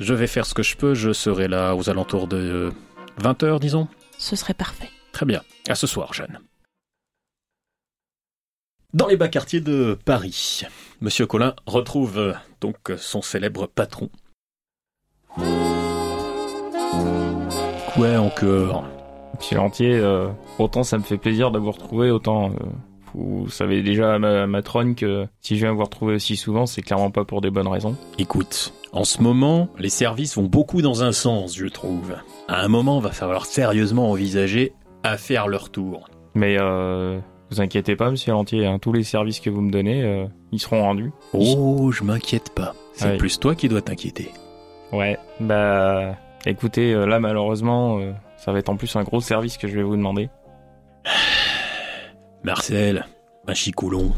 [0.00, 2.72] Je vais faire ce que je peux, je serai là aux alentours de
[3.20, 3.86] 20h, disons.
[4.18, 4.90] Ce serait parfait.
[5.12, 5.42] Très bien.
[5.68, 6.40] À ce soir, Jeanne.
[8.92, 10.62] Dans les bas quartiers de Paris,
[11.00, 14.10] Monsieur Collin retrouve euh, donc son célèbre patron.
[17.94, 18.84] Quoi encore
[19.38, 20.28] Monsieur Lantier, euh,
[20.58, 22.54] autant ça me fait plaisir de vous retrouver, autant euh,
[23.14, 27.10] vous savez déjà ma matrone que si je viens vous retrouver aussi souvent, c'est clairement
[27.10, 27.96] pas pour des bonnes raisons.
[28.18, 32.14] Écoute, en ce moment, les services vont beaucoup dans un sens, je trouve.
[32.48, 36.08] À un moment, va falloir sérieusement envisager à faire leur tour.
[36.34, 37.18] Mais euh,
[37.50, 40.60] vous inquiétez pas, Monsieur Lantier, hein, tous les services que vous me donnez, euh, ils
[40.60, 41.12] seront rendus.
[41.34, 42.74] Oh, je m'inquiète pas.
[42.94, 44.30] C'est plus toi qui dois t'inquiéter.
[44.92, 49.56] Ouais, bah écoutez, euh, là malheureusement, euh, ça va être en plus un gros service
[49.56, 50.30] que je vais vous demander.
[52.44, 53.06] Marcel,
[53.46, 54.12] un chicoulon.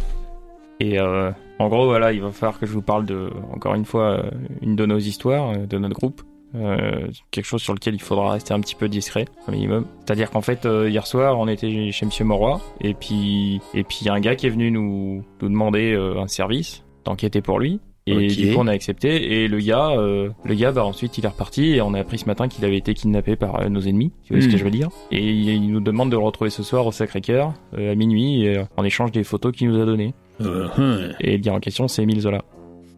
[0.81, 3.85] Et euh, en gros, voilà, il va falloir que je vous parle de, encore une
[3.85, 6.23] fois, euh, une de nos histoires, de notre groupe.
[6.57, 9.87] Euh, quelque chose sur lequel il faudra rester un petit peu discret, au minimum.
[10.01, 13.99] C'est-à-dire qu'en fait, euh, hier soir, on était chez Monsieur Moroy, et puis, et puis
[14.03, 17.59] il y a un gars qui est venu nous, nous demander un service, d'enquêter pour
[17.59, 17.81] lui.
[18.07, 19.43] Et du coup, on a accepté.
[19.45, 22.19] Et le gars, euh, le gars, bah ensuite, il est reparti et on a appris
[22.19, 24.13] ce matin qu'il avait été kidnappé par euh, nos ennemis.
[24.25, 24.51] Tu vois ce Hmm.
[24.53, 24.89] que je veux dire?
[25.11, 28.47] Et il, il nous demande de le retrouver ce soir au Sacré-Cœur euh, à minuit,
[28.77, 30.13] en échange des photos qu'il nous a données.
[30.41, 31.13] Hum.
[31.21, 32.43] Et le gars en question, c'est Émile Zola.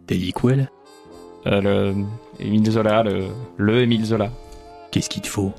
[0.08, 0.64] T'as dit quoi là?
[1.44, 1.94] Le
[2.40, 4.30] Émile Zola, le, le Émile Zola.
[4.90, 5.52] Qu'est-ce qu'il te faut?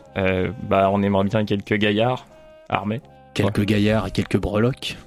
[0.70, 2.26] Bah, on aimerait bien quelques gaillards
[2.68, 3.00] armés.
[3.34, 4.98] Quelques gaillards et quelques breloques?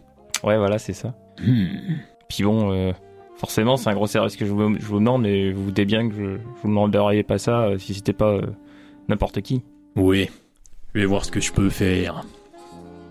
[0.44, 1.12] Ouais, voilà, c'est ça.
[1.44, 1.66] Hmm.
[2.28, 2.92] Puis bon,
[3.40, 5.86] forcément, c'est un gros service que je vous, je vous demande, mais vous vous doutez
[5.86, 8.42] bien que je, je vous demanderiez pas ça euh, si c'était pas euh,
[9.08, 9.62] n'importe qui.
[9.96, 10.28] Oui,
[10.94, 12.22] je vais voir ce que je peux faire.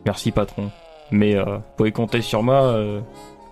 [0.06, 0.70] Merci, patron.
[1.12, 2.78] Mais euh, vous pouvez compter sur moi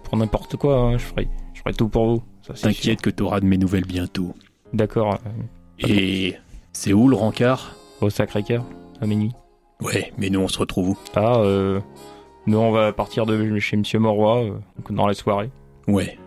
[0.03, 2.23] pour n'importe quoi, hein, je ferai, je ferai tout pour vous.
[2.43, 2.69] Ça, c'est sûr.
[2.69, 4.33] T'inquiète que t'auras de mes nouvelles bientôt.
[4.73, 5.17] D'accord,
[5.79, 6.35] Et
[6.73, 7.75] c'est où le rencard?
[7.99, 8.63] au Sacré-Cœur,
[9.01, 9.31] à minuit.
[9.81, 10.97] Ouais, mais nous on se retrouve où?
[11.15, 11.79] Ah, euh,
[12.45, 14.51] nous on va partir de chez Monsieur Moroy
[14.91, 15.49] dans la soirée.
[15.87, 16.17] Ouais,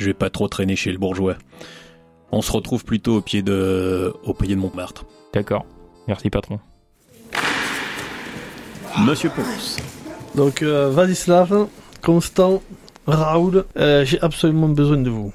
[0.00, 1.36] je vais pas trop traîner chez le bourgeois.
[2.32, 4.14] On se retrouve plutôt au pied de...
[4.24, 5.04] au pied de Montmartre.
[5.34, 5.66] D'accord,
[6.08, 6.58] merci patron.
[8.98, 9.78] Monsieur Ponce.
[10.34, 11.66] Donc, euh, Vladislav,
[12.02, 12.62] Constant,
[13.06, 15.32] Raoul, euh, j'ai absolument besoin de vous.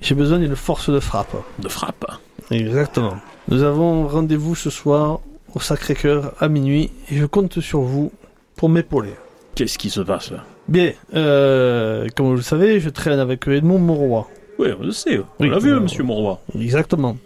[0.00, 1.36] J'ai besoin d'une force de frappe.
[1.60, 2.04] De frappe.
[2.50, 3.16] Exactement.
[3.48, 5.20] Nous avons rendez-vous ce soir
[5.54, 8.10] au Sacré-Cœur à minuit et je compte sur vous
[8.56, 9.14] pour m'épauler.
[9.54, 10.44] Qu'est-ce qui se passe là?
[10.68, 14.28] Bien, euh, comme vous le savez, je traîne avec Edmond Mauroy.
[14.58, 15.18] Oui, on le sait.
[15.18, 16.38] On Oui, l'a vu, euh, monsieur Monroy.
[16.58, 17.16] Exactement.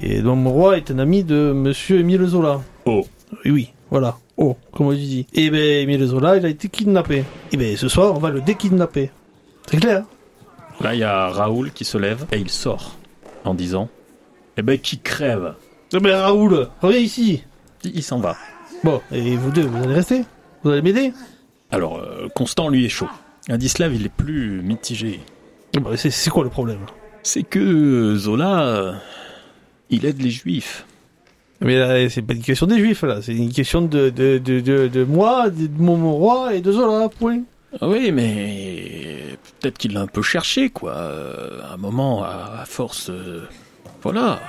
[0.00, 2.60] Et Edmond Mauroy est un ami de Monsieur Émile Zola.
[2.86, 3.06] Oh.
[3.44, 4.16] Oui, oui, voilà.
[4.36, 5.26] Oh, comme on dit.
[5.32, 7.24] Et ben, Émile Zola, il a été kidnappé.
[7.52, 9.10] Et ben, ce soir, on va le dékidnapper.
[9.70, 10.04] C'est clair
[10.80, 12.96] Là, il y a Raoul qui se lève et il sort
[13.44, 13.88] en disant
[14.58, 15.54] Eh ben, qui crève?
[15.92, 17.42] Eh ben, Raoul, reviens ici.
[17.84, 18.36] Il s'en va.
[18.84, 20.22] Bon, et vous deux, vous allez rester?
[20.62, 21.12] Vous allez m'aider?
[21.70, 23.08] Alors, euh, Constant, lui, est chaud.
[23.48, 25.20] Ladislav, il est plus mitigé.
[25.74, 26.80] Eh ben, c'est- quoi le problème?
[27.22, 28.92] C'est que Zola, euh,
[29.90, 30.86] il aide les juifs.
[31.60, 33.22] Mais là, c'est pas une question des juifs, là.
[33.22, 37.08] C'est une question de, de, de, de, de moi, de mon, roi et de Zola,
[37.08, 37.40] point.
[37.80, 39.22] Ah Oui, mais
[39.60, 40.92] peut-être qu'il l'a un peu cherché, quoi.
[40.92, 43.10] Euh, À un moment, à, force...
[43.10, 43.46] euh,
[44.02, 44.40] Voilà.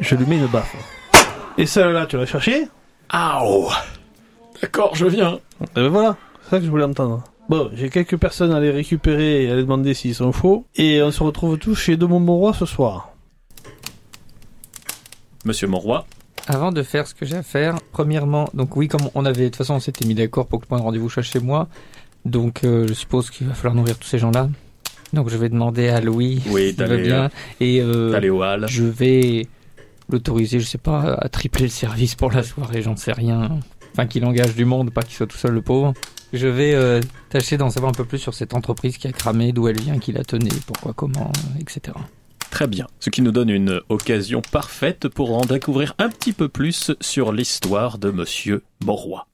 [0.00, 0.74] Je lui mets une baffe.
[1.58, 2.66] Et celle-là, tu l'as cherché
[3.10, 3.70] Ah oh
[4.60, 5.38] D'accord, je viens.
[5.62, 6.16] Eh ben voilà,
[6.52, 7.24] ça que je voulais entendre.
[7.48, 10.66] Bon, j'ai quelques personnes à les récupérer et à les demander s'ils sont faux.
[10.76, 13.14] Et on se retrouve tous chez De Montmoroy ce soir.
[15.46, 16.04] Monsieur Monroy,
[16.48, 19.48] Avant de faire ce que j'ai à faire, premièrement, donc oui, comme on avait, de
[19.48, 21.68] toute façon, on s'était mis d'accord pour que le point de rendez-vous soit chez moi.
[22.26, 24.50] Donc, euh, je suppose qu'il va falloir nourrir tous ces gens-là.
[25.14, 27.30] Donc, je vais demander à Louis Oui, s'il va d'aller, bien.
[27.60, 28.66] Et euh, au hall.
[28.68, 29.48] je vais
[30.10, 33.58] l'autoriser, je sais pas, à tripler le service pour la soirée, j'en sais rien.
[33.92, 35.94] Enfin, qu'il engage du monde, pas qu'il soit tout seul le pauvre.
[36.32, 39.52] Je vais euh, tâcher d'en savoir un peu plus sur cette entreprise qui a cramé,
[39.52, 41.94] d'où elle vient, qui la tenait, pourquoi, comment, etc.
[42.50, 42.86] Très bien.
[43.00, 47.32] Ce qui nous donne une occasion parfaite pour en découvrir un petit peu plus sur
[47.32, 49.26] l'histoire de Monsieur Monroy.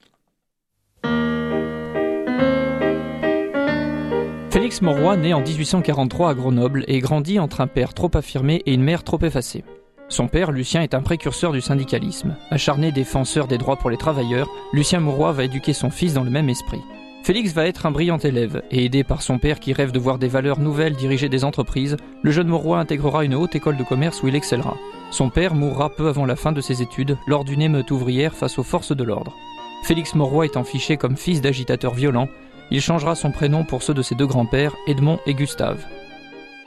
[4.51, 8.75] Félix Mauroy naît en 1843 à Grenoble et grandit entre un père trop affirmé et
[8.75, 9.63] une mère trop effacée.
[10.09, 12.35] Son père, Lucien, est un précurseur du syndicalisme.
[12.51, 16.31] Acharné défenseur des droits pour les travailleurs, Lucien Mauroy va éduquer son fils dans le
[16.31, 16.81] même esprit.
[17.23, 20.19] Félix va être un brillant élève, et aidé par son père qui rêve de voir
[20.19, 24.23] des valeurs nouvelles diriger des entreprises, le jeune Mauroy intégrera une haute école de commerce
[24.23, 24.79] où il excellera.
[25.11, 28.59] Son père mourra peu avant la fin de ses études, lors d'une émeute ouvrière face
[28.59, 29.37] aux forces de l'ordre.
[29.85, 32.29] Félix Mauroy étant fiché comme fils d'agitateur violent,
[32.71, 35.85] il changera son prénom pour ceux de ses deux grands-pères, Edmond et Gustave.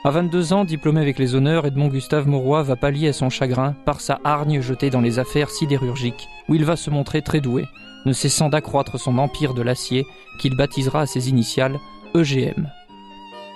[0.03, 3.75] À 22 ans, diplômé avec les honneurs, Edmond Gustave Mauroy va pallier à son chagrin
[3.85, 7.67] par sa hargne jetée dans les affaires sidérurgiques, où il va se montrer très doué,
[8.07, 10.07] ne cessant d'accroître son empire de l'acier,
[10.39, 11.77] qu'il baptisera à ses initiales
[12.15, 12.67] EGM.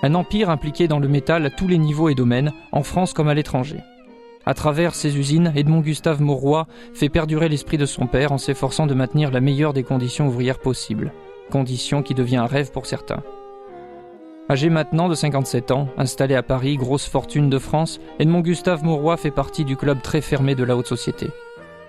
[0.04, 3.28] Un empire impliqué dans le métal à tous les niveaux et domaines, en France comme
[3.28, 3.80] à l'étranger.
[4.44, 8.86] À travers ses usines, Edmond Gustave Mauroy fait perdurer l'esprit de son père en s'efforçant
[8.86, 11.12] de maintenir la meilleure des conditions ouvrières possibles,
[11.50, 13.24] condition qui devient un rêve pour certains.
[14.48, 19.16] Âgé maintenant de 57 ans, installé à Paris, grosse fortune de France, Edmond Gustave Mauroy
[19.16, 21.30] fait partie du club très fermé de la haute société.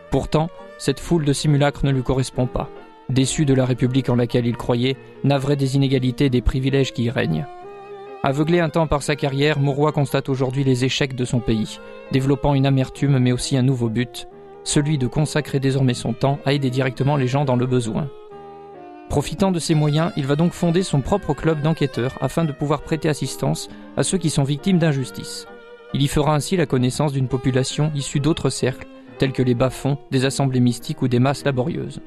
[0.09, 2.67] Pourtant, cette foule de simulacres ne lui correspond pas.
[3.09, 7.03] Déçu de la République en laquelle il croyait, navré des inégalités et des privilèges qui
[7.03, 7.45] y règnent.
[8.23, 11.79] Aveuglé un temps par sa carrière, Mauroy constate aujourd'hui les échecs de son pays,
[12.11, 14.27] développant une amertume mais aussi un nouveau but,
[14.63, 18.09] celui de consacrer désormais son temps à aider directement les gens dans le besoin.
[19.09, 22.81] Profitant de ses moyens, il va donc fonder son propre club d'enquêteurs afin de pouvoir
[22.81, 25.47] prêter assistance à ceux qui sont victimes d'injustice.
[25.93, 29.97] Il y fera ainsi la connaissance d'une population issue d'autres cercles, tels que les bas-fonds,
[30.11, 32.01] des assemblées mystiques ou des masses laborieuses.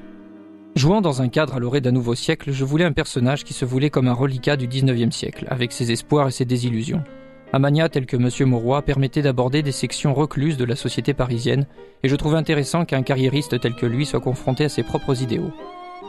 [0.75, 3.65] Jouant dans un cadre à l'orée d'un nouveau siècle, je voulais un personnage qui se
[3.65, 7.03] voulait comme un reliquat du 19e siècle, avec ses espoirs et ses désillusions.
[7.51, 8.49] Un mania tel que M.
[8.49, 11.65] Mauroy permettait d'aborder des sections recluses de la société parisienne,
[12.03, 15.51] et je trouve intéressant qu'un carriériste tel que lui soit confronté à ses propres idéaux.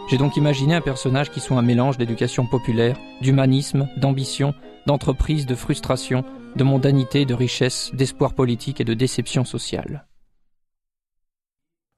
[0.09, 4.55] J'ai donc imaginé un personnage qui soit un mélange d'éducation populaire, d'humanisme, d'ambition,
[4.87, 6.25] d'entreprise, de frustration,
[6.57, 10.07] de mondanité, de richesse, d'espoir politique et de déception sociale.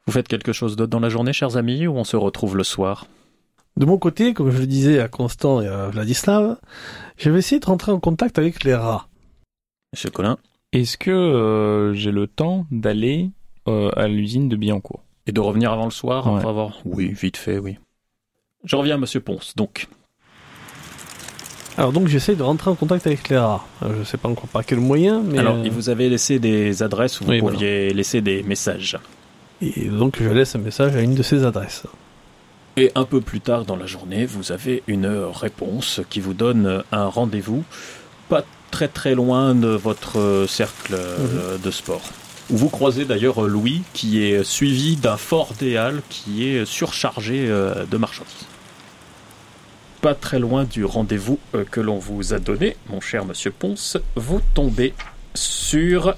[0.06, 2.62] Vous faites quelque chose d'autre dans la journée, chers amis, ou on se retrouve le
[2.62, 3.06] soir?
[3.76, 6.58] De mon côté, comme je le disais à Constant et à Vladislav,
[7.16, 9.08] je vais essayer de rentrer en contact avec les rats.
[9.92, 10.36] Monsieur Colin
[10.72, 13.30] Est-ce que euh, j'ai le temps d'aller
[13.66, 16.36] euh, à l'usine de Billancourt Et de revenir avant le soir Ouais.
[16.36, 16.74] après avoir...
[16.84, 17.78] Oui, vite fait, oui.
[18.64, 19.88] Je reviens, monsieur Ponce, donc.
[21.77, 23.64] Alors donc j'essaye de rentrer en contact avec rats.
[23.83, 26.38] Euh, Je sais pas encore par quel moyen, mais Alors, euh, il vous avez laissé
[26.38, 27.57] des adresses où vous Oui, voilà.
[27.57, 28.96] pouviez laisser des messages.
[29.61, 31.83] et donc je laisse un message à une de ces adresses.
[32.77, 36.83] Et un peu plus tard dans la journée, vous avez une réponse qui vous donne
[36.92, 37.64] un rendez-vous
[38.29, 42.03] pas très très loin de votre cercle euh, de sport.
[42.50, 47.96] Où vous croisez d'ailleurs Louis qui est suivi d'un fort Halles qui est surchargé de
[47.96, 48.46] marchandises.
[50.04, 53.96] Pas très loin du rendez-vous euh, que l'on vous a donné, mon cher monsieur Ponce,
[54.16, 54.92] vous tombez
[55.32, 56.14] sur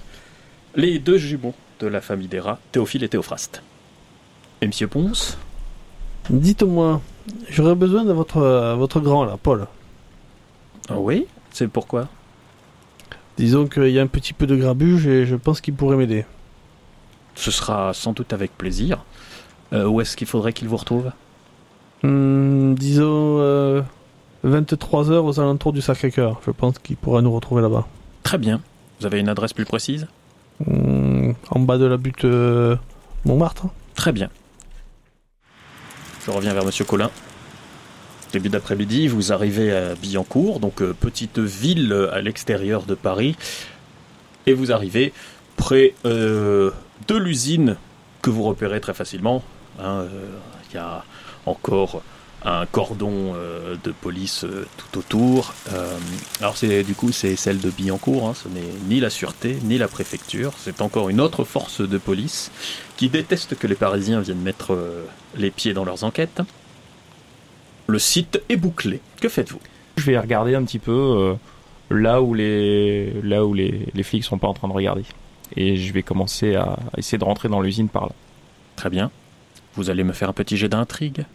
[0.74, 3.62] les deux jumeaux de la famille des rats, Théophile et Théophraste.
[4.60, 5.38] Et monsieur Ponce
[6.30, 7.00] Dites-moi,
[7.48, 9.68] j'aurais besoin de votre, votre grand là, Paul.
[10.88, 12.08] Ah Oui, c'est pourquoi?
[13.36, 16.26] Disons qu'il y a un petit peu de grabuge et je pense qu'il pourrait m'aider.
[17.36, 19.04] Ce sera sans doute avec plaisir.
[19.72, 21.12] Euh, où est-ce qu'il faudrait qu'il vous retrouve?
[22.02, 23.82] Hmm, disons euh,
[24.44, 26.40] 23 heures aux alentours du Sacré-Cœur.
[26.46, 27.86] Je pense qu'il pourra nous retrouver là-bas.
[28.22, 28.60] Très bien.
[29.00, 30.06] Vous avez une adresse plus précise?
[30.64, 32.76] Hmm, en bas de la butte euh,
[33.24, 33.66] Montmartre.
[33.94, 34.30] Très bien.
[36.24, 37.10] Je reviens vers Monsieur Collin.
[38.32, 43.36] Début d'après-midi, vous arrivez à Billancourt, donc euh, petite ville euh, à l'extérieur de Paris,
[44.46, 45.12] et vous arrivez
[45.56, 46.72] près de
[47.16, 47.76] l'usine
[48.22, 49.42] que vous repérez très facilement.
[49.80, 50.04] hein,
[50.70, 51.02] Il y a
[51.46, 52.02] encore
[52.44, 55.54] un cordon euh, de police euh, tout autour.
[55.72, 55.98] Euh,
[56.40, 59.78] alors c'est du coup c'est celle de Billancourt, hein, ce n'est ni la sûreté ni
[59.78, 62.52] la préfecture, c'est encore une autre force de police
[62.96, 64.78] qui déteste que les Parisiens viennent mettre
[65.36, 66.40] les pieds dans leurs enquêtes.
[67.88, 69.00] Le site est bouclé.
[69.20, 69.60] Que faites-vous?
[69.96, 71.36] Je vais regarder un petit peu
[71.90, 75.04] là où les là où les, les flics sont pas en train de regarder.
[75.56, 78.12] Et je vais commencer à essayer de rentrer dans l'usine par là.
[78.76, 79.10] Très bien.
[79.74, 81.26] Vous allez me faire un petit jet d'intrigue.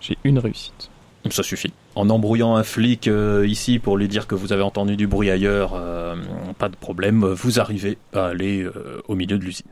[0.00, 0.90] J'ai une réussite.
[1.30, 1.72] Ça suffit.
[1.94, 5.30] En embrouillant un flic euh, ici pour lui dire que vous avez entendu du bruit
[5.30, 6.16] ailleurs, euh,
[6.58, 9.66] pas de problème, vous arrivez à aller euh, au milieu de l'usine.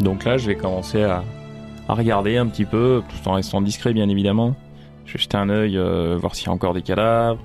[0.00, 1.22] Donc là, je vais commencer à,
[1.86, 4.56] à regarder un petit peu, tout en restant discret bien évidemment.
[5.04, 5.78] Je vais jeter un œil,
[6.18, 7.40] voir s'il y a encore des cadavres.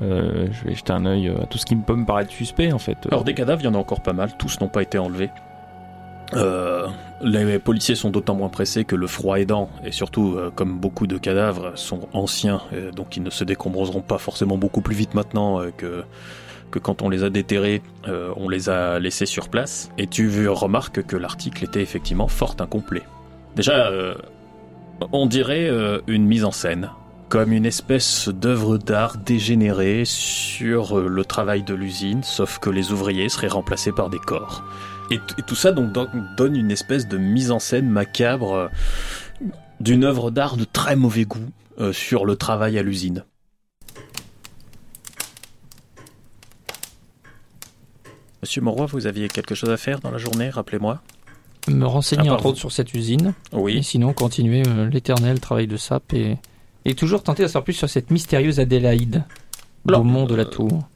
[0.00, 2.72] Euh, je vais jeter un œil euh, à tout ce qui peut me paraître suspect
[2.72, 2.96] en fait.
[3.10, 5.30] Alors des cadavres, il y en a encore pas mal, tous n'ont pas été enlevés.
[6.34, 6.86] Euh,
[7.22, 11.16] les policiers sont d'autant moins pressés que le froid aidant, et surtout comme beaucoup de
[11.16, 12.60] cadavres sont anciens,
[12.94, 16.04] donc ils ne se décomposeront pas forcément beaucoup plus vite maintenant que,
[16.70, 17.82] que quand on les a déterrés,
[18.36, 19.90] on les a laissés sur place.
[19.96, 23.02] Et tu remarques que l'article était effectivement fort incomplet.
[23.56, 23.90] Déjà,
[25.10, 25.70] on dirait
[26.06, 26.90] une mise en scène,
[27.28, 32.90] comme une espèce d'œuvre d'art dégénérée sur euh, le travail de l'usine, sauf que les
[32.92, 34.64] ouvriers seraient remplacés par des corps.
[35.10, 38.68] Et, et tout ça donc don- donne une espèce de mise en scène macabre euh,
[39.80, 43.24] d'une œuvre d'art de très mauvais goût euh, sur le travail à l'usine.
[48.40, 51.02] Monsieur Moroy, vous aviez quelque chose à faire dans la journée, rappelez-moi?
[51.68, 53.34] Me renseigner part entre autres sur cette usine.
[53.52, 53.82] Et Oui.
[53.82, 56.38] sinon, continuer euh, l'éternel travail de sape et,
[56.88, 59.24] et toujours tenter d'en savoir plus sur cette mystérieuse Adélaïde,
[59.92, 60.88] au mont de la euh, tour.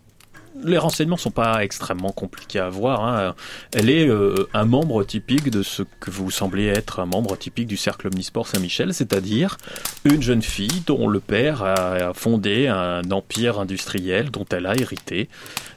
[0.65, 3.05] Les renseignements sont pas extrêmement compliqués à voir.
[3.05, 3.35] hein.
[3.75, 7.67] Elle est euh, un membre typique de ce que vous semblez être un membre typique
[7.67, 9.59] du cercle omnisport Saint-Michel, c'est-à-dire
[10.05, 15.29] une jeune fille dont le père a fondé un empire industriel dont elle a hérité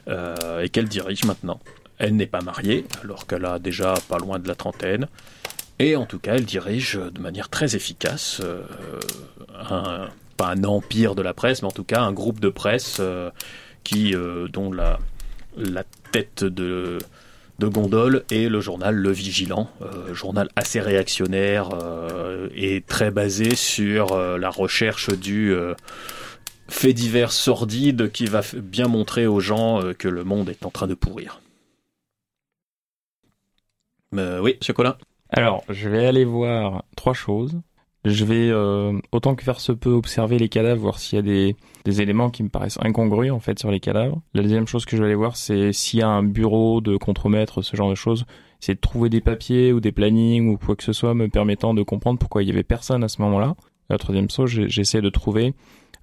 [0.08, 1.60] euh, et qu'elle dirige maintenant.
[1.98, 5.08] Elle n'est pas mariée, alors qu'elle a déjà pas loin de la trentaine.
[5.78, 8.62] Et en tout cas, elle dirige de manière très efficace euh,
[9.70, 12.98] un, pas un empire de la presse, mais en tout cas un groupe de presse
[13.00, 13.30] euh,
[13.84, 14.98] qui, euh, dont la,
[15.56, 16.98] la tête de,
[17.58, 23.54] de gondole est le journal Le Vigilant, euh, journal assez réactionnaire euh, et très basé
[23.54, 25.74] sur euh, la recherche du euh,
[26.68, 30.70] fait divers sordide qui va bien montrer aux gens euh, que le monde est en
[30.70, 31.40] train de pourrir.
[34.14, 34.96] Euh, oui, Monsieur Colin.
[35.30, 37.60] Alors, je vais aller voir trois choses.
[38.04, 41.22] Je vais, euh, autant que faire se peut, observer les cadavres, voir s'il y a
[41.22, 44.22] des, des éléments qui me paraissent incongrus, en fait, sur les cadavres.
[44.32, 46.96] La deuxième chose que je vais aller voir, c'est s'il y a un bureau de
[46.96, 48.24] contremaître, ce genre de choses.
[48.60, 51.74] C'est de trouver des papiers ou des plannings ou quoi que ce soit me permettant
[51.74, 53.56] de comprendre pourquoi il y avait personne à ce moment-là.
[53.90, 55.54] La troisième chose, j'essaie de trouver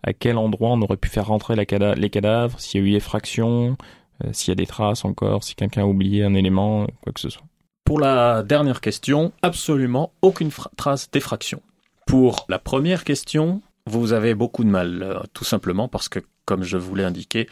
[0.03, 3.77] à quel endroit on aurait pu faire rentrer les cadavres, s'il y a eu effraction,
[4.23, 7.21] euh, s'il y a des traces encore, si quelqu'un a oublié un élément, quoi que
[7.21, 7.45] ce soit.
[7.85, 11.61] Pour la dernière question, absolument aucune trace d'effraction.
[12.07, 16.63] Pour la première question, vous avez beaucoup de mal, euh, tout simplement parce que, comme
[16.63, 17.49] je vous l'ai indiqué,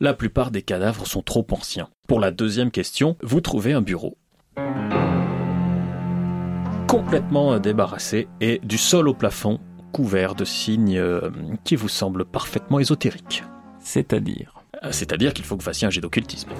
[0.00, 1.88] la plupart des cadavres sont trop anciens.
[2.08, 4.16] Pour la deuxième question, vous trouvez un bureau
[6.88, 9.60] Complètement débarrassé et du sol au plafond
[9.92, 11.30] couvert de signes euh,
[11.64, 13.44] qui vous semblent parfaitement ésotériques.
[13.78, 14.64] C'est-à-dire?
[14.82, 16.50] Euh, C'est-à-dire qu'il faut que vous fassiez un jet d'occultisme.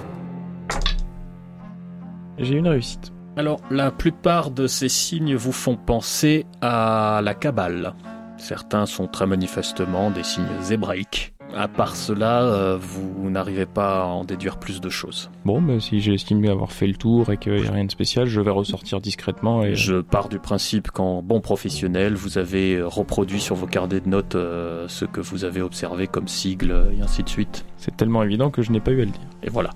[2.39, 3.11] J'ai une réussite.
[3.35, 7.93] Alors, la plupart de ces signes vous font penser à la Kabbale.
[8.37, 11.33] Certains sont très manifestement des signes hébraïques.
[11.55, 15.31] À part cela, euh, vous n'arrivez pas à en déduire plus de choses.
[15.45, 18.27] Bon, bah, si j'estime avoir fait le tour et qu'il n'y a rien de spécial,
[18.27, 19.75] je vais ressortir discrètement et...
[19.75, 24.35] Je pars du principe qu'en bon professionnel, vous avez reproduit sur vos carnets de notes
[24.35, 27.65] euh, ce que vous avez observé comme sigle et ainsi de suite.
[27.77, 29.27] C'est tellement évident que je n'ai pas eu à le dire.
[29.43, 29.71] Et voilà.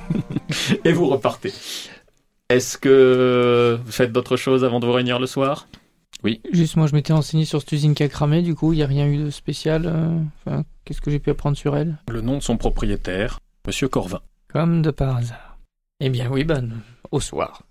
[0.84, 1.52] et vous repartez.
[2.48, 5.66] Est-ce que vous faites d'autres choses avant de vous réunir le soir?
[6.52, 8.82] Juste, moi, je m'étais renseigné sur cette usine qui a cramé, du coup, il n'y
[8.82, 9.82] a rien eu de spécial.
[9.86, 11.98] euh, Enfin, qu'est-ce que j'ai pu apprendre sur elle?
[12.08, 14.20] Le nom de son propriétaire, Monsieur Corvin.
[14.52, 15.58] Comme de par hasard.
[15.98, 16.80] Eh bien, oui, bonne.
[17.10, 17.62] Au soir.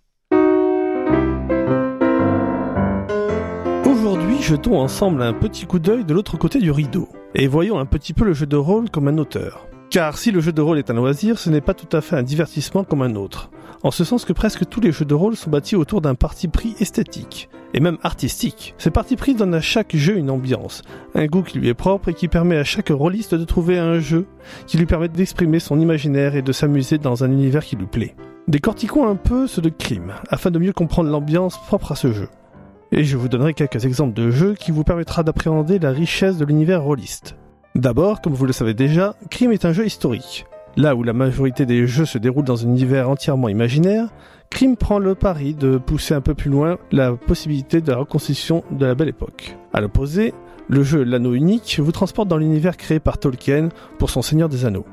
[3.86, 7.86] Aujourd'hui, jetons ensemble un petit coup d'œil de l'autre côté du rideau, et voyons un
[7.86, 9.68] petit peu le jeu de rôle comme un auteur.
[9.92, 12.16] Car si le jeu de rôle est un loisir, ce n'est pas tout à fait
[12.16, 13.52] un divertissement comme un autre.
[13.84, 16.48] En ce sens que presque tous les jeux de rôle sont bâtis autour d'un parti
[16.48, 18.74] pris esthétique, et même artistique.
[18.78, 20.82] Ce parti pris donne à chaque jeu une ambiance,
[21.14, 24.00] un goût qui lui est propre et qui permet à chaque rôliste de trouver un
[24.00, 24.28] jeu
[24.66, 28.16] qui lui permet d'exprimer son imaginaire et de s'amuser dans un univers qui lui plaît.
[28.48, 32.30] Décortiquons un peu ce de crime, afin de mieux comprendre l'ambiance propre à ce jeu.
[32.94, 36.46] Et je vous donnerai quelques exemples de jeux qui vous permettra d'appréhender la richesse de
[36.46, 37.36] l'univers rôliste.
[37.76, 40.46] D'abord, comme vous le savez déjà, Crime est un jeu historique.
[40.76, 44.10] Là où la majorité des jeux se déroulent dans un univers entièrement imaginaire,
[44.50, 48.66] Crime prend le pari de pousser un peu plus loin la possibilité de la reconstitution
[48.72, 49.56] de la belle époque.
[49.72, 50.34] À l'opposé,
[50.68, 54.66] le jeu L'Anneau Unique vous transporte dans l'univers créé par Tolkien pour son Seigneur des
[54.66, 54.86] Anneaux.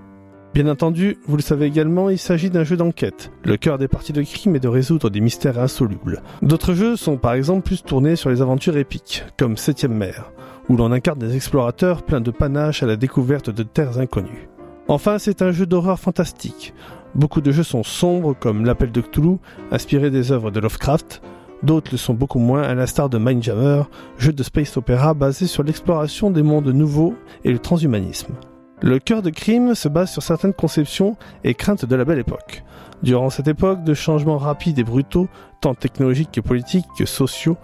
[0.59, 3.31] Bien entendu, vous le savez également, il s'agit d'un jeu d'enquête.
[3.45, 6.21] Le cœur des parties de crime est de résoudre des mystères insolubles.
[6.43, 10.33] D'autres jeux sont par exemple plus tournés sur les aventures épiques, comme Septième Mer,
[10.69, 14.49] où l'on incarne des explorateurs pleins de panache à la découverte de terres inconnues.
[14.89, 16.75] Enfin, c'est un jeu d'horreur fantastique.
[17.15, 19.37] Beaucoup de jeux sont sombres, comme L'Appel de Cthulhu,
[19.71, 21.23] inspiré des œuvres de Lovecraft.
[21.63, 23.85] D'autres le sont beaucoup moins, à l'instar de Mindjammer,
[24.19, 28.35] jeu de space opéra basé sur l'exploration des mondes nouveaux et le transhumanisme.
[28.81, 32.63] Le cœur de crime se base sur certaines conceptions et craintes de la belle époque.
[33.03, 35.27] Durant cette époque de changements rapides et brutaux,
[35.61, 37.57] tant technologiques que politiques que sociaux,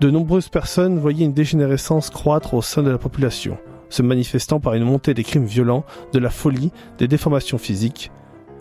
[0.00, 3.58] de nombreuses personnes voyaient une dégénérescence croître au sein de la population,
[3.90, 8.10] se manifestant par une montée des crimes violents, de la folie, des déformations physiques.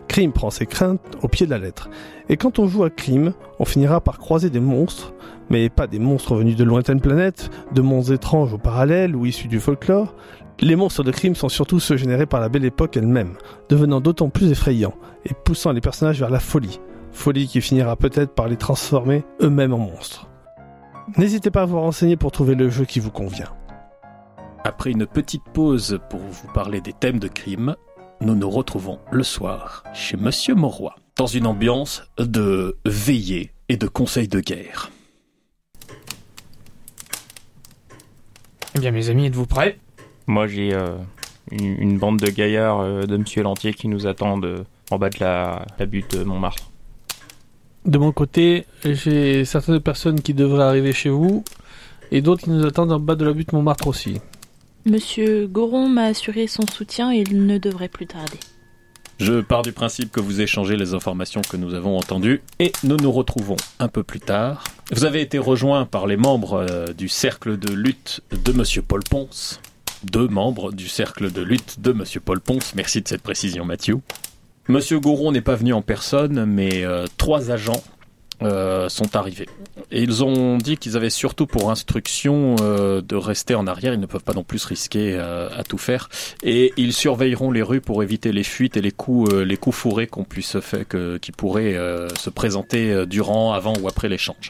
[0.10, 1.90] Crime prend ses craintes au pied de la lettre.
[2.28, 5.14] Et quand on joue à crime, on finira par croiser des monstres,
[5.50, 9.48] mais pas des monstres venus de lointaines planètes, de mondes étranges ou parallèles ou issus
[9.48, 10.14] du folklore.
[10.64, 13.36] Les monstres de crime sont surtout ceux générés par la belle époque elle-même,
[13.68, 14.94] devenant d'autant plus effrayants
[15.26, 16.80] et poussant les personnages vers la folie.
[17.12, 20.30] Folie qui finira peut-être par les transformer eux-mêmes en monstres.
[21.18, 23.52] N'hésitez pas à vous renseigner pour trouver le jeu qui vous convient.
[24.64, 27.76] Après une petite pause pour vous parler des thèmes de crime,
[28.22, 33.88] nous nous retrouvons le soir chez Monsieur Mauroy, dans une ambiance de veillée et de
[33.88, 34.92] conseil de guerre.
[38.76, 39.80] Eh bien, mes amis, êtes-vous prêts?
[40.32, 40.96] Moi, j'ai euh,
[41.52, 45.10] une, une bande de gaillards euh, de Monsieur Lantier qui nous attendent euh, en bas
[45.10, 46.72] de la, la butte Montmartre.
[47.84, 51.44] De mon côté, j'ai certaines personnes qui devraient arriver chez vous
[52.12, 54.22] et d'autres qui nous attendent en bas de la butte Montmartre aussi.
[54.86, 58.40] Monsieur Goron m'a assuré son soutien et il ne devrait plus tarder.
[59.20, 62.96] Je pars du principe que vous échangez les informations que nous avons entendues et nous
[62.96, 64.64] nous retrouvons un peu plus tard.
[64.94, 66.66] Vous avez été rejoint par les membres
[66.98, 69.60] du cercle de lutte de Monsieur Paul Ponce.
[70.04, 72.74] Deux membres du cercle de lutte de Monsieur Paul Ponce.
[72.76, 74.00] Merci de cette précision, Mathieu.
[74.68, 77.84] Monsieur Gouron n'est pas venu en personne, mais euh, trois agents
[78.42, 79.48] euh, sont arrivés.
[79.92, 83.94] Et ils ont dit qu'ils avaient surtout pour instruction euh, de rester en arrière.
[83.94, 86.10] Ils ne peuvent pas non plus risquer à tout faire.
[86.42, 90.08] Et ils surveilleront les rues pour éviter les fuites et les coups, les coups fourrés
[90.08, 90.86] qu'on puisse faire,
[91.22, 91.78] qui pourraient
[92.18, 94.50] se présenter durant, avant ou après l'échange.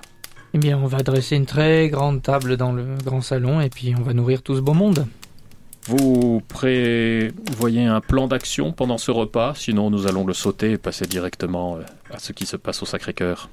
[0.53, 3.93] Eh bien, on va dresser une très grande table dans le grand salon et puis
[3.97, 5.05] on va nourrir tout ce beau monde.
[5.85, 11.05] Vous prévoyez un plan d'action pendant ce repas, sinon nous allons le sauter et passer
[11.05, 13.49] directement euh, à ce qui se passe au Sacré-Cœur.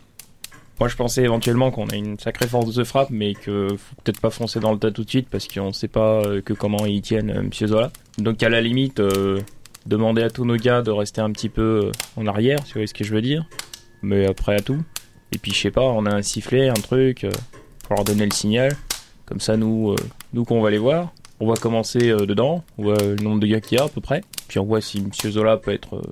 [0.80, 4.20] Moi, je pensais éventuellement qu'on a une sacrée force de frappe, mais que faut peut-être
[4.20, 6.86] pas foncer dans le tas tout de suite parce qu'on sait pas euh, que comment
[6.86, 7.90] ils tiennent euh, Monsieur Zola.
[8.18, 9.40] Donc, à la limite, euh,
[9.86, 12.86] demander à tous nos gars de rester un petit peu en arrière, si vous voyez
[12.86, 13.44] ce que je veux dire.
[14.02, 14.80] Mais après à tout.
[15.32, 17.26] Et puis, je sais pas, on a un sifflet, un truc,
[17.82, 18.76] pour leur donner le signal.
[19.26, 19.96] Comme ça, nous,
[20.32, 23.46] nous qu'on va les voir, on va commencer euh, dedans, on voit le nombre de
[23.46, 24.22] gars qu'il y a à peu près.
[24.48, 26.02] Puis on voit si Monsieur Zola peut être euh,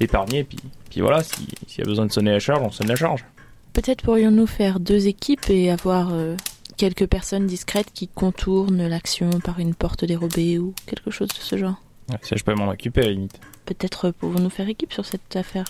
[0.00, 0.44] épargner.
[0.44, 0.58] Puis,
[0.90, 3.24] puis voilà, si- s'il y a besoin de sonner la charge, on sonne la charge.
[3.72, 6.36] Peut-être pourrions-nous faire deux équipes et avoir euh,
[6.76, 11.56] quelques personnes discrètes qui contournent l'action par une porte dérobée ou quelque chose de ce
[11.56, 11.80] genre.
[12.10, 13.38] Ouais, ça, je peux m'en occuper à la limite.
[13.66, 15.66] Peut-être pouvons-nous faire équipe sur cette affaire?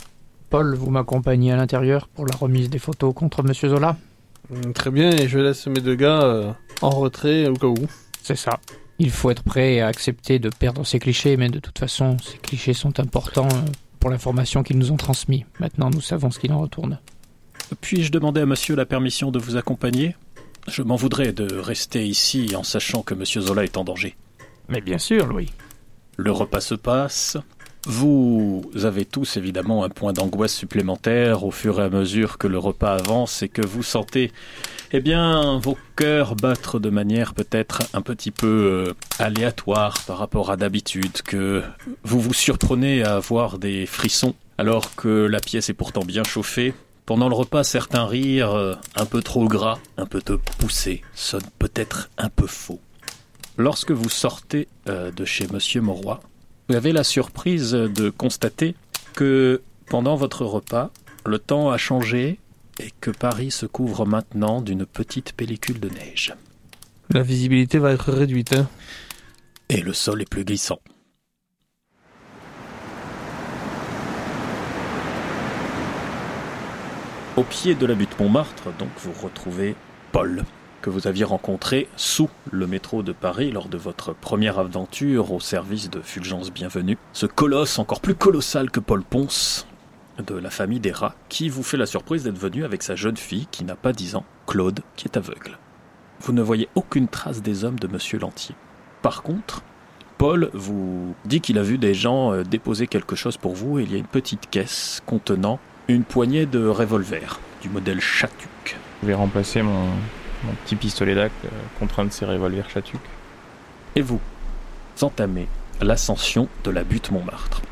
[0.51, 3.97] Paul, vous m'accompagnez à l'intérieur pour la remise des photos contre Monsieur Zola?
[4.51, 7.77] Mm, Très bien, et je laisse mes deux gars euh, en retrait au cas où.
[8.23, 8.59] C'est ça.
[8.99, 12.39] Il faut être prêt à accepter de perdre ces clichés, mais de toute façon, ces
[12.39, 13.71] clichés sont importants euh,
[14.01, 15.45] pour l'information qu'ils nous ont transmise.
[15.61, 16.99] Maintenant, nous savons ce qu'il en retourne.
[17.81, 20.17] Puis-je demander à monsieur la permission de vous accompagner?
[20.67, 24.17] Je m'en voudrais de rester ici en sachant que monsieur Zola est en danger.
[24.69, 25.51] Mais bien sûr, Louis.
[26.17, 27.37] Le repas se passe.
[27.87, 32.59] Vous avez tous évidemment un point d'angoisse supplémentaire au fur et à mesure que le
[32.59, 34.33] repas avance et que vous sentez,
[34.93, 38.47] eh bien, vos cœurs battre de manière peut-être un petit peu
[38.89, 41.63] euh, aléatoire par rapport à d'habitude, que
[42.03, 46.75] vous vous surprenez à avoir des frissons alors que la pièce est pourtant bien chauffée.
[47.07, 51.41] Pendant le repas, certains rires euh, un peu trop gras, un peu trop poussés, sonnent
[51.59, 52.81] peut-être un peu faux.
[53.57, 56.21] Lorsque vous sortez euh, de chez Monsieur Mauroy,
[56.69, 58.75] vous avez la surprise de constater
[59.15, 60.91] que pendant votre repas,
[61.25, 62.39] le temps a changé
[62.79, 66.35] et que Paris se couvre maintenant d'une petite pellicule de neige.
[67.11, 68.53] La visibilité va être réduite.
[68.53, 68.69] Hein.
[69.71, 70.79] Et le sol est plus glissant.
[77.37, 79.75] Au pied de la butte Montmartre, donc, vous retrouvez
[80.13, 80.45] Paul,
[80.89, 85.39] que vous aviez rencontré sous le métro de Paris lors de votre première aventure au
[85.39, 86.97] service de Fulgence Bienvenue.
[87.13, 89.67] Ce colosse encore plus colossal que Paul Ponce,
[90.27, 93.19] de la famille des rats, qui vous fait la surprise d'être venu avec sa jeune
[93.19, 95.59] fille qui n'a pas 10 ans, Claude, qui est aveugle.
[96.23, 98.55] Vous ne voyez aucune trace des hommes de Monsieur Lantier.
[99.03, 99.61] Par contre,
[100.17, 103.83] Paul vous dit qu'il a vu des gens euh, déposer quelque chose pour vous et
[103.83, 108.79] il y a une petite caisse contenant une poignée de revolvers du modèle Chatuc.
[109.03, 109.87] Je vais remplacer mon,
[110.45, 113.01] mon petit pistolet d'ac euh, contre un de ces revolvers Chatuc.
[113.97, 114.21] Et vous
[115.01, 115.49] entamez
[115.81, 117.63] l'ascension de la butte Montmartre.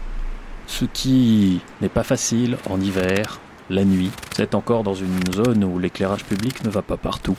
[0.66, 3.40] Ce qui n'est pas facile en hiver,
[3.70, 4.10] la nuit.
[4.34, 7.36] Vous êtes encore dans une zone où l'éclairage public ne va pas partout.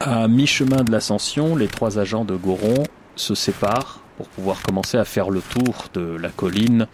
[0.00, 2.84] À mi-chemin de l'ascension, les trois agents de Goron
[3.16, 6.86] se séparent pour pouvoir commencer à faire le tour de la colline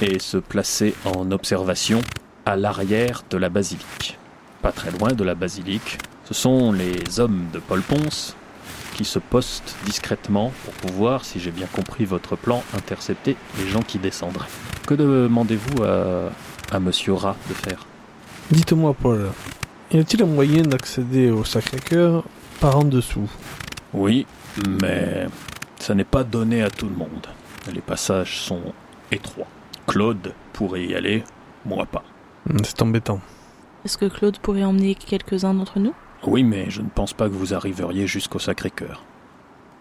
[0.00, 2.00] et se placer en observation
[2.46, 4.18] à l'arrière de la basilique.
[4.62, 8.36] Pas très loin de la basilique, ce sont les hommes de Paul Ponce
[8.94, 13.82] qui se postent discrètement pour pouvoir, si j'ai bien compris votre plan, intercepter les gens
[13.82, 14.48] qui descendraient.
[14.86, 16.30] Que demandez-vous à,
[16.70, 17.86] à Monsieur Rat de faire?
[18.50, 19.30] Dites-moi, Paul,
[19.90, 22.24] y a-t-il un moyen d'accéder au Sacré-Cœur
[22.60, 23.30] par en dessous?
[23.94, 24.26] Oui,
[24.80, 25.26] mais
[25.78, 27.26] ça n'est pas donné à tout le monde.
[27.72, 28.60] Les passages sont
[29.10, 29.48] étroits.
[29.86, 31.24] Claude pourrait y aller,
[31.64, 32.04] moi pas.
[32.64, 33.20] C'est embêtant.
[33.84, 35.94] Est-ce que Claude pourrait emmener quelques-uns d'entre nous?
[36.24, 39.02] Oui, mais je ne pense pas que vous arriveriez jusqu'au Sacré-Cœur.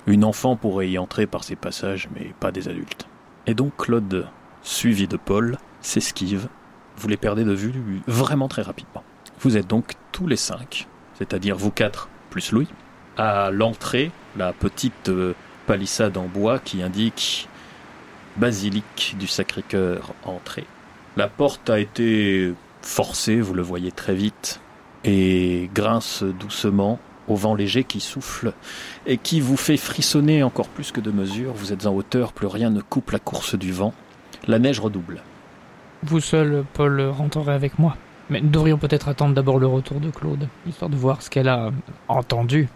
[0.08, 3.08] Une enfant pourrait y entrer par ces passages, mais pas des adultes.
[3.46, 4.28] Et donc Claude,
[4.64, 6.48] suivi de Paul, s'esquive.
[6.98, 9.04] Vous les perdez de vue vraiment très rapidement.
[9.40, 12.68] Vous êtes donc tous les cinq, c'est-à-dire vous quatre plus Louis,
[13.18, 15.34] à l'entrée, la petite euh,
[15.68, 17.48] palissade en bois qui indique
[18.38, 20.66] basilique du Sacré-Cœur entrée.
[21.18, 24.62] La porte a été forcée, vous le voyez très vite,
[25.04, 28.54] et grince doucement au vent léger qui souffle
[29.06, 31.54] et qui vous fait frissonner encore plus que de mesure.
[31.54, 33.94] Vous êtes en hauteur, plus rien ne coupe la course du vent.
[34.48, 35.22] La neige redouble.
[36.04, 37.96] Vous seul, Paul, rentrerez avec moi.
[38.30, 41.50] Mais nous devrions peut-être attendre d'abord le retour de Claude, histoire de voir ce qu'elle
[41.50, 41.72] a
[42.08, 42.70] entendu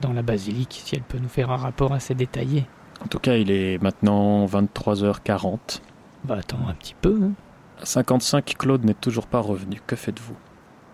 [0.00, 2.66] dans la basilique, si elle peut nous faire un rapport assez détaillé.
[3.02, 5.80] En tout cas, il est maintenant 23h40.
[6.24, 7.18] Bah attends un petit peu.
[7.22, 7.32] Hein.
[7.80, 9.80] À 55, Claude n'est toujours pas revenu.
[9.86, 10.36] Que faites-vous?